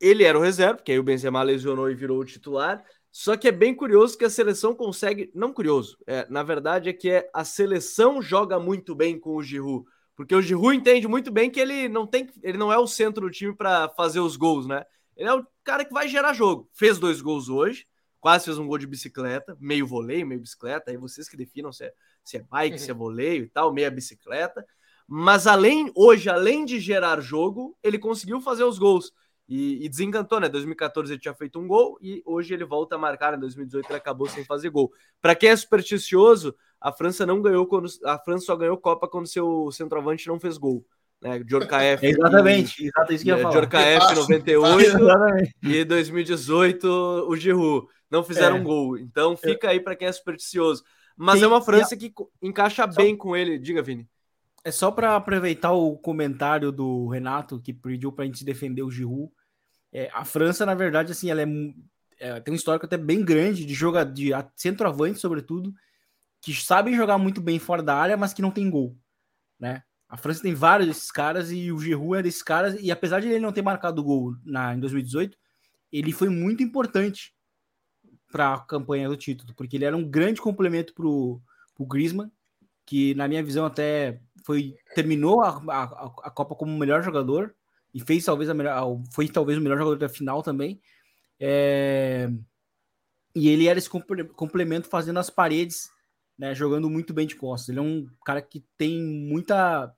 [0.00, 2.84] ele era o reserva, porque aí o Benzema lesionou e virou o titular.
[3.10, 6.92] Só que é bem curioso que a seleção consegue, não curioso, é, na verdade é
[6.92, 11.30] que é, a seleção joga muito bem com o Giroud, porque o Giroud entende muito
[11.30, 14.36] bem que ele não tem, ele não é o centro do time para fazer os
[14.36, 14.84] gols, né?
[15.16, 16.68] Ele é o cara que vai gerar jogo.
[16.74, 17.86] Fez dois gols hoje,
[18.20, 21.84] quase fez um gol de bicicleta, meio voleio, meio bicicleta, aí vocês que definam se
[21.84, 21.92] é,
[22.22, 24.66] se é bike, se é voleio e tal, meia bicicleta.
[25.08, 29.12] Mas além, hoje, além de gerar jogo, ele conseguiu fazer os gols.
[29.48, 30.48] E, e, desencantou, né?
[30.48, 33.34] 2014 ele tinha feito um gol e hoje ele volta a marcar.
[33.34, 34.90] Em 2018 ele acabou sem fazer gol.
[35.20, 39.28] Para quem é supersticioso, a França não ganhou quando a França só ganhou Copa quando
[39.28, 40.84] seu centroavante não fez gol.
[41.22, 41.38] Né?
[41.44, 42.04] Djorkaeff.
[42.06, 43.54] exatamente, e, exatamente isso que eu ia falar.
[43.54, 44.98] Djorkaeff 98
[45.62, 46.86] e 2018
[47.28, 48.60] o Giroud não fizeram é.
[48.60, 48.98] um gol.
[48.98, 50.82] Então fica aí para quem é supersticioso.
[51.16, 51.98] Mas Sim, é uma França a...
[51.98, 53.00] que encaixa só...
[53.00, 53.58] bem com ele.
[53.58, 54.08] Diga, Vini.
[54.62, 58.90] É só para aproveitar o comentário do Renato, que pediu para a gente defender o
[58.90, 59.30] Giroud.
[59.96, 61.46] É, a França, na verdade, assim, ela é,
[62.18, 65.72] é, tem um histórico até bem grande de jogar de centroavante, sobretudo,
[66.42, 68.94] que sabem jogar muito bem fora da área, mas que não tem gol,
[69.58, 69.82] né?
[70.06, 73.28] A França tem vários desses caras e o Giroud é desses caras e apesar de
[73.28, 75.36] ele não ter marcado gol na em 2018,
[75.90, 77.34] ele foi muito importante
[78.30, 81.40] para a campanha do título, porque ele era um grande complemento para o
[81.80, 82.30] Griezmann,
[82.84, 85.82] que na minha visão até foi terminou a, a,
[86.24, 87.54] a Copa como o melhor jogador
[87.96, 90.78] e fez talvez a melhor, foi talvez o melhor jogador da final também.
[91.40, 92.28] É,
[93.34, 95.88] e ele era esse complemento fazendo as paredes,
[96.38, 97.70] né, jogando muito bem de costas.
[97.70, 99.90] Ele é um cara que tem muita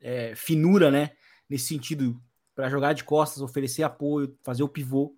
[0.00, 1.10] é, finura, né,
[1.50, 2.22] nesse sentido,
[2.54, 5.16] para jogar de costas, oferecer apoio, fazer o pivô.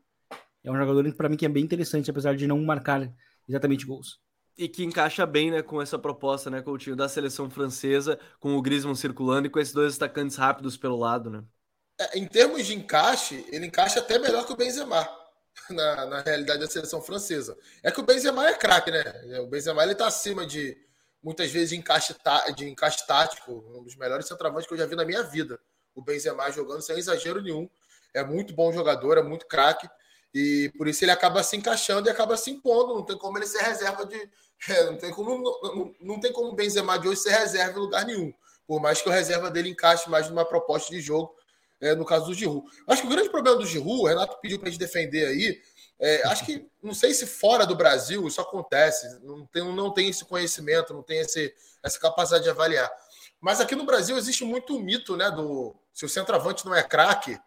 [0.65, 3.13] É um jogador para mim que é bem interessante, apesar de não marcar
[3.47, 4.19] exatamente gols.
[4.57, 8.63] E que encaixa bem, né, com essa proposta, né, Coutinho, da seleção francesa, com o
[8.63, 11.45] Griezmann circulando e com esses dois atacantes rápidos pelo lado, né?
[11.99, 15.09] É, em termos de encaixe, ele encaixa até melhor que o Benzema,
[15.71, 17.57] na, na realidade da seleção francesa.
[17.83, 19.41] É que o Benzema é craque, né?
[19.41, 20.77] O Benzema ele tá acima de,
[21.23, 24.87] muitas vezes, de encaixe, tá, de encaixe tático, um dos melhores centroavantes que eu já
[24.87, 25.59] vi na minha vida.
[25.95, 27.69] O Benzema jogando sem exagero nenhum.
[28.13, 29.89] É muito bom jogador, é muito craque.
[30.35, 32.95] E por isso ele acaba se encaixando e acaba se impondo.
[32.95, 34.17] Não tem como ele ser reserva de.
[34.71, 37.83] É, não, tem como, não, não tem como o Benzema de hoje ser reserva em
[37.83, 38.33] lugar nenhum.
[38.67, 41.36] Por mais que o reserva dele encaixe mais numa proposta de jogo,
[41.81, 42.67] é, no caso do Giroud.
[42.87, 45.61] Acho que o grande problema do Giroud, o Renato pediu para a gente defender aí.
[45.99, 50.11] É, acho que, não sei se fora do Brasil isso acontece, não tem, não tem
[50.11, 52.91] esse conhecimento, não tem esse, essa capacidade de avaliar.
[53.41, 55.31] Mas aqui no Brasil existe muito o mito, né?
[55.31, 57.39] Do se o centroavante não é craque,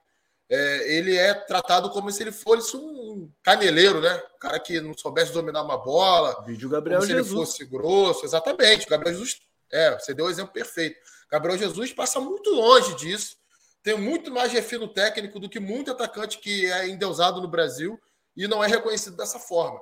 [0.50, 4.16] é, ele é tratado como se ele fosse um caneleiro, né?
[4.36, 6.44] Um cara que não soubesse dominar uma bola.
[6.44, 7.28] Vídeo Gabriel como Jesus.
[7.28, 8.26] se ele fosse grosso.
[8.26, 8.88] Exatamente.
[8.88, 9.40] O Gabriel Jesus,
[9.72, 11.00] é, você deu o exemplo perfeito.
[11.32, 13.38] Gabriel Jesus passa muito longe disso.
[13.82, 18.00] Tem muito mais refino técnico do que muito atacante que é endeusado no Brasil
[18.36, 19.80] e não é reconhecido dessa forma.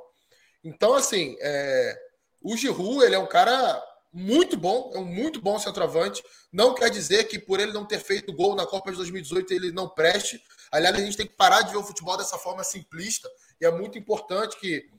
[0.63, 1.97] Então, assim, é,
[2.41, 3.81] o Giroud, ele é um cara
[4.11, 6.23] muito bom, é um muito bom centroavante.
[6.51, 9.71] Não quer dizer que por ele não ter feito gol na Copa de 2018 ele
[9.71, 10.41] não preste.
[10.71, 13.29] Aliás, a gente tem que parar de ver o futebol dessa forma simplista
[13.59, 14.89] e é muito importante que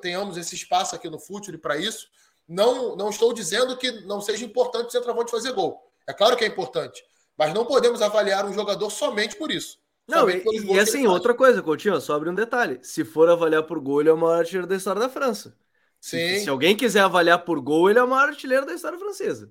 [0.00, 2.06] tenhamos esse espaço aqui no futebol para isso.
[2.46, 5.82] Não, não estou dizendo que não seja importante o centroavante fazer gol.
[6.06, 7.02] É claro que é importante,
[7.36, 9.78] mas não podemos avaliar um jogador somente por isso.
[10.06, 12.78] Não, e, e assim, outra coisa, Coutinho, só abre um detalhe.
[12.82, 15.56] Se for avaliar por gol, ele é o maior artilheiro da história da França.
[15.98, 16.18] Sim.
[16.18, 19.50] Se, se alguém quiser avaliar por gol, ele é o maior artilheiro da história francesa.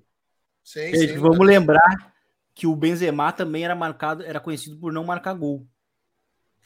[0.62, 2.14] Sim, sim, vamos lembrar
[2.54, 5.66] que o Benzema também era marcado, era conhecido por não marcar gol.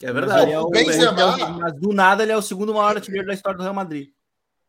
[0.01, 0.51] É verdade.
[0.51, 3.33] É o, o Benzema, é mas do nada ele é o segundo maior artilheiro da
[3.33, 4.09] história do Real Madrid.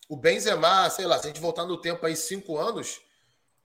[0.09, 3.01] O Benzema, sei lá, se a gente voltar no tempo aí cinco anos,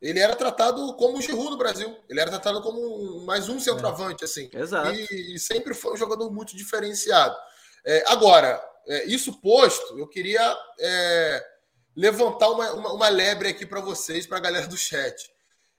[0.02, 1.98] ele era tratado como o Giroud no Brasil.
[2.10, 4.26] Ele era tratado como mais um centroavante, é.
[4.26, 4.50] assim.
[4.54, 4.94] Exato.
[4.94, 7.36] E, e, sempre foi um jogador muito diferenciado.
[7.86, 11.46] É, agora, é, isso posto, eu queria é,
[11.96, 15.32] levantar uma, uma, uma lebre aqui para vocês, para a galera do chat.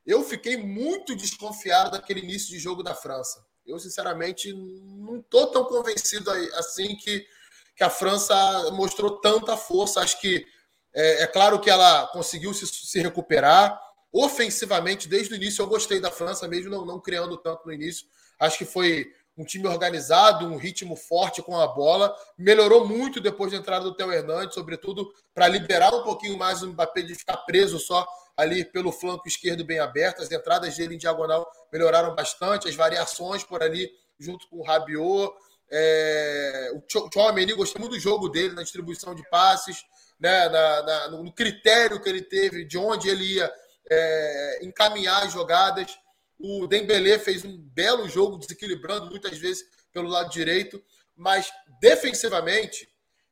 [0.04, 3.44] Eu fiquei muito desconfiado daquele início de jogo da França.
[3.66, 7.26] Eu, sinceramente, não estou tão convencido assim que,
[7.74, 8.34] que a França
[8.70, 10.00] mostrou tanta força.
[10.00, 10.46] Acho que
[10.94, 13.78] é, é claro que ela conseguiu se, se, recuperar.
[14.18, 18.06] Ofensivamente, desde o início, eu gostei da França, mesmo não, não criando tanto no início.
[18.38, 22.16] Acho que foi um time organizado, um ritmo forte com a bola.
[22.38, 26.68] Melhorou muito depois da entrada do Theo Hernandes, sobretudo para liberar um pouquinho mais o
[26.68, 30.22] Mbappé de ficar preso só ali pelo flanco esquerdo bem aberto.
[30.22, 35.34] As entradas dele em diagonal melhoraram bastante, as variações por ali junto com o Rabiot.
[35.70, 39.84] É, o Tchouameni, gostei muito do jogo dele, na distribuição de passes,
[40.18, 43.52] né, na, na, no critério que ele teve, de onde ele ia
[43.90, 45.98] é, encaminhar as jogadas.
[46.38, 50.82] O Dembélé fez um belo jogo, desequilibrando muitas vezes pelo lado direito,
[51.14, 52.88] mas defensivamente,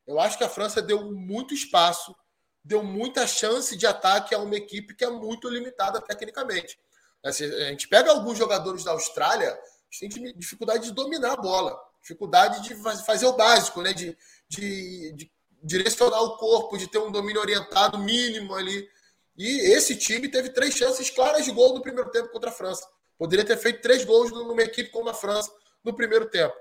[0.07, 2.15] eu acho que a França deu muito espaço,
[2.65, 6.79] deu muita chance de ataque a uma equipe que é muito limitada tecnicamente.
[7.23, 9.59] A gente pega alguns jogadores da Austrália,
[9.99, 12.75] tem dificuldade de dominar a bola, dificuldade de
[13.05, 13.93] fazer o básico, né?
[13.93, 14.17] de,
[14.49, 15.33] de, de
[15.63, 18.89] direcionar o corpo, de ter um domínio orientado mínimo ali.
[19.37, 22.87] E esse time teve três chances claras de gol no primeiro tempo contra a França.
[23.19, 25.51] Poderia ter feito três gols numa equipe como a França
[25.83, 26.55] no primeiro tempo.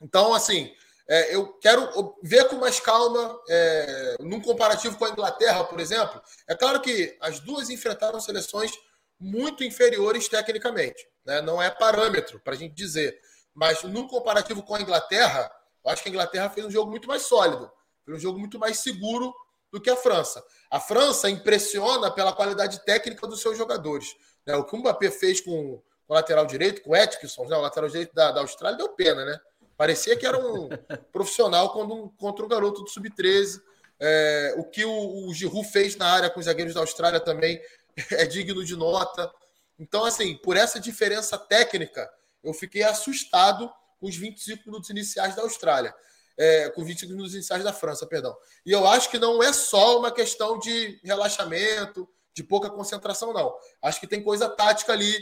[0.00, 0.74] Então, assim,
[1.08, 6.20] é, eu quero ver com mais calma, é, num comparativo com a Inglaterra, por exemplo.
[6.48, 8.72] É claro que as duas enfrentaram seleções
[9.20, 11.06] muito inferiores tecnicamente.
[11.24, 11.40] Né?
[11.42, 13.18] Não é parâmetro para a gente dizer.
[13.54, 15.50] Mas no comparativo com a Inglaterra,
[15.84, 17.70] eu acho que a Inglaterra fez um jogo muito mais sólido.
[18.04, 19.32] Foi um jogo muito mais seguro
[19.74, 20.40] do que a França.
[20.70, 24.14] A França impressiona pela qualidade técnica dos seus jogadores.
[24.46, 24.54] Né?
[24.54, 27.56] O que o Mbappé fez com, o lateral direito, com o Atkinson, né?
[27.56, 29.36] o lateral direito da, da Austrália, deu pena, né?
[29.76, 30.68] Parecia que era um
[31.12, 33.60] profissional quando, contra um garoto do Sub-13.
[33.98, 37.60] É, o que o, o Giroud fez na área com os zagueiros da Austrália também
[38.12, 39.28] é digno de nota.
[39.76, 42.08] Então, assim, por essa diferença técnica,
[42.44, 43.68] eu fiquei assustado
[43.98, 45.92] com os 25 minutos iniciais da Austrália.
[46.36, 48.36] É, com 25 minutos iniciais da França, perdão.
[48.66, 53.54] E eu acho que não é só uma questão de relaxamento, de pouca concentração, não.
[53.80, 55.14] Acho que tem coisa tática ali,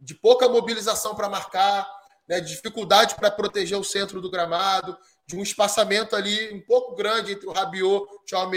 [0.00, 1.88] de pouca mobilização para marcar,
[2.28, 4.96] né, de dificuldade para proteger o centro do gramado,
[5.26, 8.54] de um espaçamento ali um pouco grande entre o Rabiot, o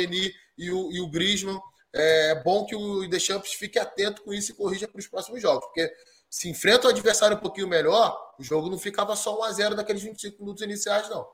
[0.58, 1.60] e o, e o Griezmann.
[1.94, 5.66] É bom que o Deschamps fique atento com isso e corrija para os próximos jogos,
[5.66, 5.92] porque
[6.30, 9.76] se enfrenta o adversário um pouquinho melhor, o jogo não ficava só 1 a 0
[9.76, 11.28] naqueles 25 minutos iniciais, não.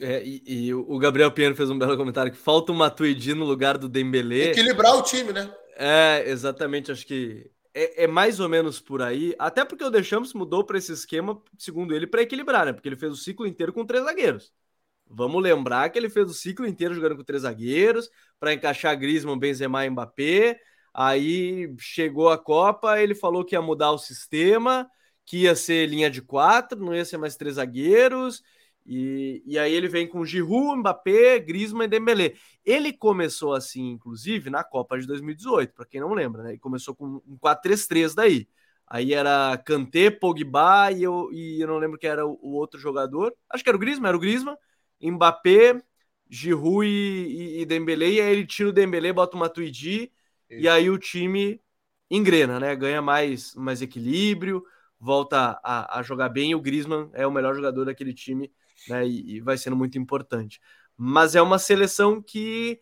[0.00, 3.44] É, e, e, o Gabriel Pinheiro fez um belo comentário que falta o Matuidi no
[3.44, 4.50] lugar do Dembélé.
[4.50, 5.52] Equilibrar o time, né?
[5.76, 6.92] É, exatamente.
[6.92, 9.34] Acho que é, é, mais ou menos por aí.
[9.38, 12.72] Até porque o Deschamps mudou para esse esquema, segundo ele, para equilibrar, né?
[12.72, 14.52] Porque ele fez o ciclo inteiro com três zagueiros.
[15.06, 19.38] Vamos lembrar que ele fez o ciclo inteiro jogando com três zagueiros para encaixar Griezmann,
[19.38, 20.60] Benzema e Mbappé.
[20.92, 24.88] Aí chegou a Copa, ele falou que ia mudar o sistema,
[25.24, 28.42] que ia ser linha de quatro, não ia ser mais três zagueiros.
[28.90, 32.34] E, e aí ele vem com Giroud, Mbappé, Griezmann e Dembélé.
[32.64, 36.50] Ele começou assim, inclusive, na Copa de 2018, para quem não lembra, né?
[36.52, 38.48] Ele começou com um 4-3-3 daí.
[38.86, 42.80] Aí era Kanté, Pogba e eu, e eu não lembro quem era o, o, outro
[42.80, 43.34] jogador.
[43.50, 44.56] Acho que era o Griezmann, era o Griezmann,
[45.02, 45.82] Mbappé,
[46.30, 48.08] Giroud e, e, e Dembélé.
[48.08, 50.10] E aí ele tira o Dembélé, bota o Matuidi
[50.48, 51.60] e aí o time
[52.10, 52.74] engrena, né?
[52.74, 54.64] Ganha mais, mais equilíbrio,
[54.98, 56.52] volta a, a jogar bem.
[56.52, 58.50] E o Griezmann é o melhor jogador daquele time
[58.88, 59.06] né?
[59.06, 60.60] E, e, vai sendo muito importante.
[60.96, 62.80] Mas é uma seleção que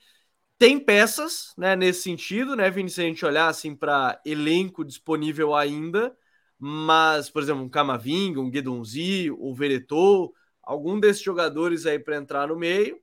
[0.59, 1.77] tem peças, né?
[1.77, 2.91] Nesse sentido, né, Vini?
[2.91, 6.17] Se a gente olhar assim para elenco disponível ainda,
[6.59, 12.49] mas, por exemplo, um Camavinga, um Guedonzi, o Veretou, algum desses jogadores aí para entrar
[12.49, 12.99] no meio,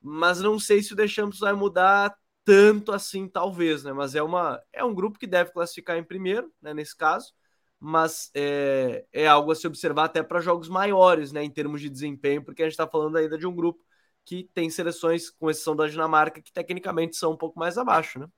[0.00, 2.14] mas não sei se o Deschamps vai mudar
[2.44, 3.92] tanto assim, talvez, né?
[3.92, 6.74] Mas é uma é um grupo que deve classificar em primeiro, né?
[6.74, 7.32] Nesse caso,
[7.80, 11.88] mas é, é algo a se observar até para jogos maiores, né, em termos de
[11.88, 13.82] desempenho, porque a gente está falando ainda de um grupo
[14.22, 18.28] que tem seleções, com exceção da Dinamarca, que tecnicamente são um pouco mais abaixo, né?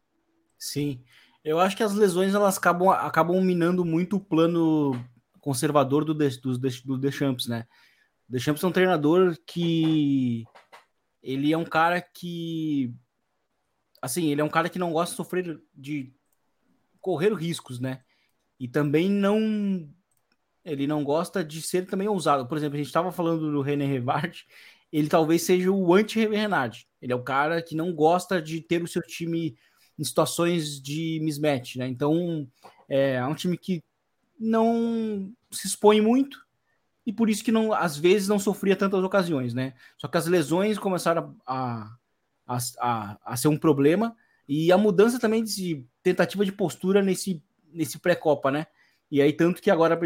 [0.56, 1.02] Sim,
[1.44, 4.92] eu acho que as lesões elas acabam, acabam minando muito o plano
[5.40, 7.66] conservador do, do, do Deschamps, né?
[8.28, 10.46] Deschamps é um treinador que
[11.20, 12.94] ele é um cara que
[14.00, 16.12] assim, ele é um cara que não gosta de sofrer de
[17.00, 18.02] correr riscos, né?
[18.62, 19.92] E também não.
[20.64, 22.46] Ele não gosta de ser também ousado.
[22.46, 24.46] Por exemplo, a gente estava falando do René Revard,
[24.92, 26.86] ele talvez seja o anti-Renard.
[27.00, 29.56] Ele é o cara que não gosta de ter o seu time
[29.98, 31.88] em situações de mismatch, né?
[31.88, 32.48] Então,
[32.88, 33.82] é, é um time que
[34.38, 36.38] não se expõe muito
[37.04, 39.74] e por isso que não, às vezes não sofria tantas ocasiões, né?
[39.98, 41.96] Só que as lesões começaram a,
[42.46, 44.14] a, a, a ser um problema
[44.48, 47.42] e a mudança também de tentativa de postura nesse
[47.72, 48.66] nesse pré-copa, né?
[49.10, 49.98] E aí, tanto que agora,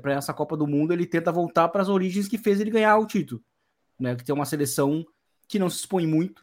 [0.00, 2.96] para essa Copa do Mundo, ele tenta voltar para as origens que fez ele ganhar
[2.96, 3.42] o título.
[4.00, 4.16] Né?
[4.16, 5.04] Que tem uma seleção
[5.46, 6.42] que não se expõe muito.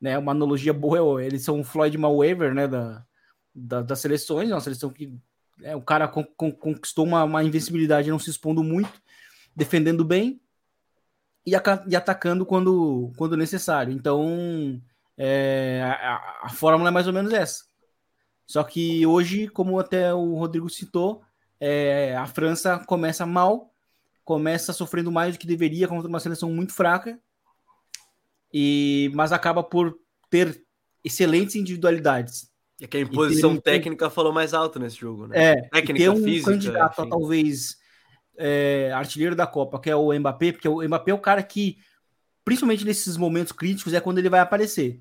[0.00, 0.16] Né?
[0.16, 2.66] Uma analogia boa, eles são o Floyd Mayweather né?
[2.66, 3.04] da,
[3.54, 5.12] da, das seleções, é uma seleção que
[5.62, 9.00] é, o cara con, con, conquistou uma, uma invencibilidade não se expondo muito,
[9.54, 10.40] defendendo bem
[11.44, 13.92] e, a, e atacando quando, quando necessário.
[13.92, 14.80] Então,
[15.16, 17.64] é, a, a fórmula é mais ou menos essa.
[18.46, 21.22] Só que hoje, como até o Rodrigo citou,
[21.58, 23.72] é, a França começa mal
[24.26, 27.16] começa sofrendo mais do que deveria contra uma seleção muito fraca,
[28.52, 29.96] e mas acaba por
[30.28, 30.60] ter
[31.04, 32.50] excelentes individualidades.
[32.80, 33.56] É que a imposição um...
[33.56, 35.52] técnica falou mais alto nesse jogo, né?
[35.52, 37.76] É, técnica ter um física, candidato a talvez
[38.36, 41.78] é, artilheiro da Copa, que é o Mbappé, porque o Mbappé é o cara que,
[42.44, 45.00] principalmente nesses momentos críticos, é quando ele vai aparecer.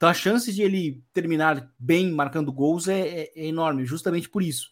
[0.00, 4.42] Então a chance de ele terminar bem marcando gols é, é, é enorme, justamente por
[4.42, 4.70] isso.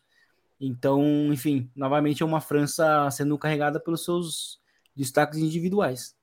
[0.58, 4.58] Então, enfim, novamente é uma França sendo carregada pelos seus
[4.96, 6.16] destaques individuais.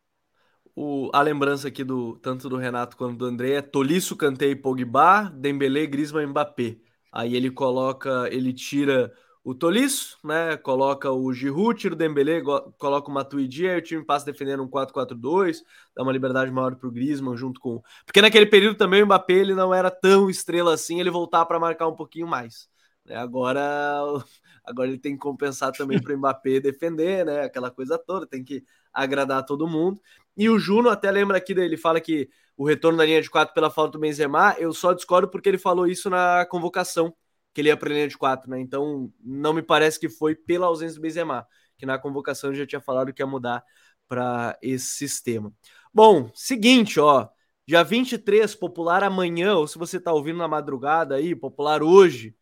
[0.75, 4.55] O, a lembrança aqui do tanto do Renato quanto do André é Tolisso, Kanté e
[4.55, 6.77] Pogba, Dembélé, Griezmann, Mbappé.
[7.11, 9.13] Aí ele coloca, ele tira
[9.45, 10.57] o Tolisso, né?
[10.57, 12.41] Coloca o Giroud, tira o Dembélé,
[12.79, 15.61] coloca o Matuidi, aí o time passa defendendo um 4-4-2,
[15.95, 17.79] dá uma liberdade maior para o Griezmann junto com...
[18.07, 21.59] Porque naquele período também o Mbappé ele não era tão estrela assim, ele voltar para
[21.59, 22.67] marcar um pouquinho mais.
[23.05, 23.15] Né?
[23.15, 23.61] Agora,
[24.65, 27.41] agora ele tem que compensar também para o Mbappé defender, né?
[27.43, 30.01] Aquela coisa toda, tem que agradar todo mundo.
[30.35, 33.53] E o Juno até lembra aqui dele, fala que o retorno da linha de quatro
[33.53, 37.13] pela falta do Benzema, eu só discordo porque ele falou isso na convocação
[37.55, 38.59] que ele ia para a linha de quatro, né?
[38.59, 41.47] Então não me parece que foi pela ausência do Benzema,
[41.77, 43.63] que na convocação já tinha falado que ia mudar
[44.09, 45.53] para esse sistema.
[45.93, 47.29] Bom, seguinte, ó,
[47.65, 52.35] dia 23, popular amanhã, ou se você está ouvindo na madrugada aí, popular hoje,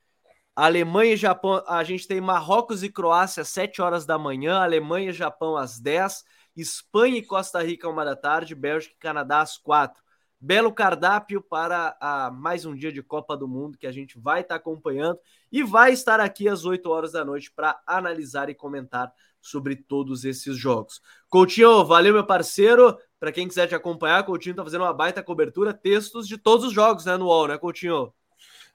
[0.55, 5.11] Alemanha e Japão, a gente tem Marrocos e Croácia às 7 horas da manhã, Alemanha
[5.11, 6.24] e Japão às 10,
[6.55, 10.03] Espanha e Costa Rica uma da tarde, Bélgica e Canadá às 4
[10.44, 14.41] belo cardápio para a, mais um dia de Copa do Mundo que a gente vai
[14.41, 15.18] estar tá acompanhando
[15.50, 19.10] e vai estar aqui às 8 horas da noite para analisar e comentar
[19.41, 21.02] sobre todos esses jogos.
[21.30, 22.98] Coutinho, valeu meu parceiro.
[23.18, 26.74] Para quem quiser te acompanhar, Coutinho tá fazendo uma baita cobertura, textos de todos os
[26.74, 28.14] jogos, né, no UOL, né, Coutinho?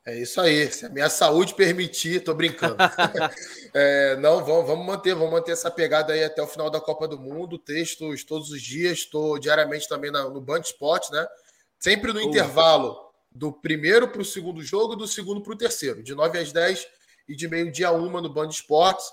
[0.06, 0.72] É isso aí.
[0.72, 2.76] Se a minha saúde permitir, tô brincando.
[3.74, 7.06] é, não, vamos, vamos manter, vamos manter essa pegada aí até o final da Copa
[7.06, 7.58] do Mundo.
[7.58, 11.26] Textos todos os dias, estou diariamente também na, no Band Esporte, né?
[11.78, 16.14] Sempre no intervalo do primeiro para o segundo jogo, do segundo para o terceiro, de
[16.14, 16.86] 9 às 10
[17.28, 19.06] e de meio-dia a uma no Band Esportes,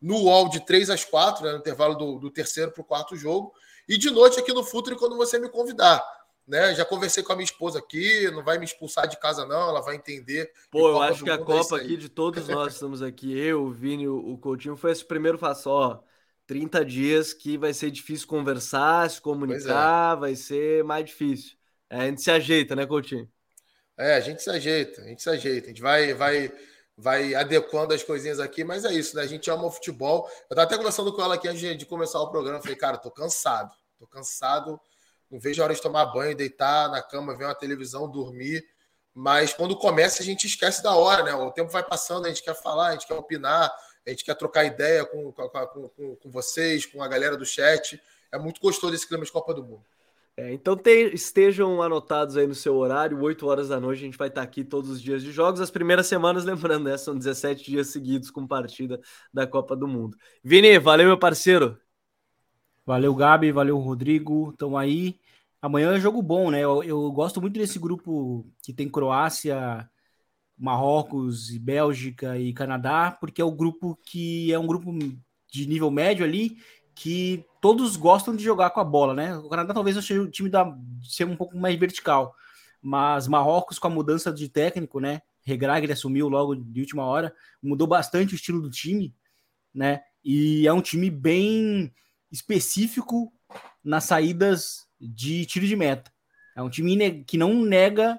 [0.00, 3.16] no UOL de 3 às 4, né, no intervalo do, do terceiro para o quarto
[3.16, 3.52] jogo,
[3.88, 6.04] e de noite aqui no Futre quando você me convidar.
[6.46, 6.74] Né?
[6.74, 9.82] Já conversei com a minha esposa aqui, não vai me expulsar de casa, não, ela
[9.82, 10.50] vai entender.
[10.70, 13.64] Pô, eu acho que a é Copa é aqui, de todos nós estamos aqui, eu,
[13.64, 16.00] o Vini, o Coutinho, foi esse primeiro faço, ó.
[16.46, 20.20] 30 dias que vai ser difícil conversar, se comunicar, é.
[20.20, 21.57] vai ser mais difícil.
[21.90, 23.28] É, a gente se ajeita, né, Coutinho?
[23.96, 25.66] É, a gente se ajeita, a gente se ajeita.
[25.66, 26.52] A gente vai, vai,
[26.96, 29.22] vai adequando as coisinhas aqui, mas é isso, né?
[29.22, 30.28] A gente ama o futebol.
[30.48, 32.60] Eu estava até conversando com ela aqui antes de começar o programa.
[32.60, 34.78] Falei, cara, tô cansado, tô cansado.
[35.30, 38.64] Não vejo a hora de tomar banho, deitar na cama, ver uma televisão, dormir.
[39.12, 41.34] Mas quando começa, a gente esquece da hora, né?
[41.34, 43.68] O tempo vai passando, a gente quer falar, a gente quer opinar,
[44.06, 48.00] a gente quer trocar ideia com, com, com, com vocês, com a galera do chat.
[48.30, 49.84] É muito gostoso esse clima de Copa do Mundo.
[50.38, 54.16] É, então te, estejam anotados aí no seu horário, 8 horas da noite, a gente
[54.16, 55.60] vai estar aqui todos os dias de jogos.
[55.60, 59.00] As primeiras semanas, lembrando, né, são 17 dias seguidos com partida
[59.34, 60.16] da Copa do Mundo.
[60.40, 61.76] Vini, valeu, meu parceiro.
[62.86, 64.50] Valeu, Gabi, valeu, Rodrigo.
[64.50, 65.18] Estão aí.
[65.60, 66.60] Amanhã é jogo bom, né?
[66.60, 69.90] Eu, eu, gosto muito desse grupo que tem Croácia,
[70.56, 74.92] Marrocos, Bélgica e Canadá, porque é o grupo que é um grupo
[75.50, 76.58] de nível médio ali
[76.94, 79.36] que todos gostam de jogar com a bola, né?
[79.36, 82.34] O Canadá talvez seja o time da ser um pouco mais vertical,
[82.80, 85.22] mas Marrocos com a mudança de técnico, né?
[85.42, 89.14] Regragre assumiu logo de última hora, mudou bastante o estilo do time,
[89.74, 90.02] né?
[90.24, 91.92] E é um time bem
[92.30, 93.32] específico
[93.82, 96.12] nas saídas de tiro de meta.
[96.54, 98.18] É um time que não nega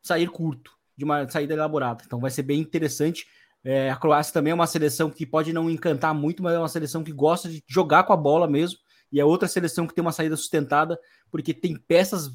[0.00, 2.02] sair curto, de uma saída elaborada.
[2.06, 3.26] Então vai ser bem interessante
[3.64, 6.68] é, a Croácia também é uma seleção que pode não encantar muito, mas é uma
[6.68, 8.78] seleção que gosta de jogar com a bola mesmo.
[9.10, 10.98] E é outra seleção que tem uma saída sustentada,
[11.30, 12.30] porque tem peças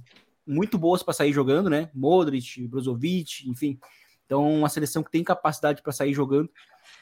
[0.46, 1.90] muito boas para sair jogando, né?
[1.94, 3.78] Modric, Brozovic, enfim.
[4.26, 6.50] Então, uma seleção que tem capacidade para sair jogando.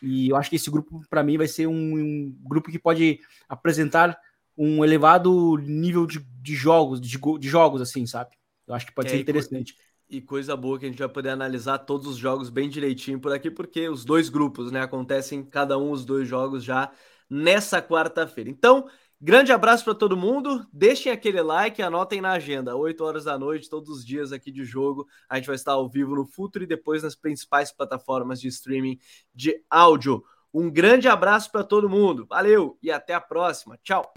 [0.02, 3.20] E eu acho que esse grupo, para mim, vai ser um, um, grupo que pode
[3.48, 4.18] apresentar
[4.58, 8.32] um elevado nível de, de jogos, de, de, jogos, assim, sabe?
[8.66, 9.76] Eu acho que pode é, ser interessante
[10.10, 13.34] e coisa boa que a gente vai poder analisar todos os jogos bem direitinho por
[13.34, 16.92] aqui, porque os dois grupos, né, acontecem cada um os dois jogos já
[17.30, 18.50] nessa quarta-feira.
[18.50, 18.88] Então,
[19.20, 20.66] grande abraço para todo mundo.
[20.72, 24.64] Deixem aquele like, anotem na agenda, 8 horas da noite, todos os dias aqui de
[24.64, 25.08] jogo.
[25.30, 29.00] A gente vai estar ao vivo no Futuro e depois nas principais plataformas de streaming
[29.34, 30.24] de áudio.
[30.54, 32.26] Um grande abraço para todo mundo.
[32.30, 33.78] Valeu e até a próxima.
[33.84, 34.14] Tchau.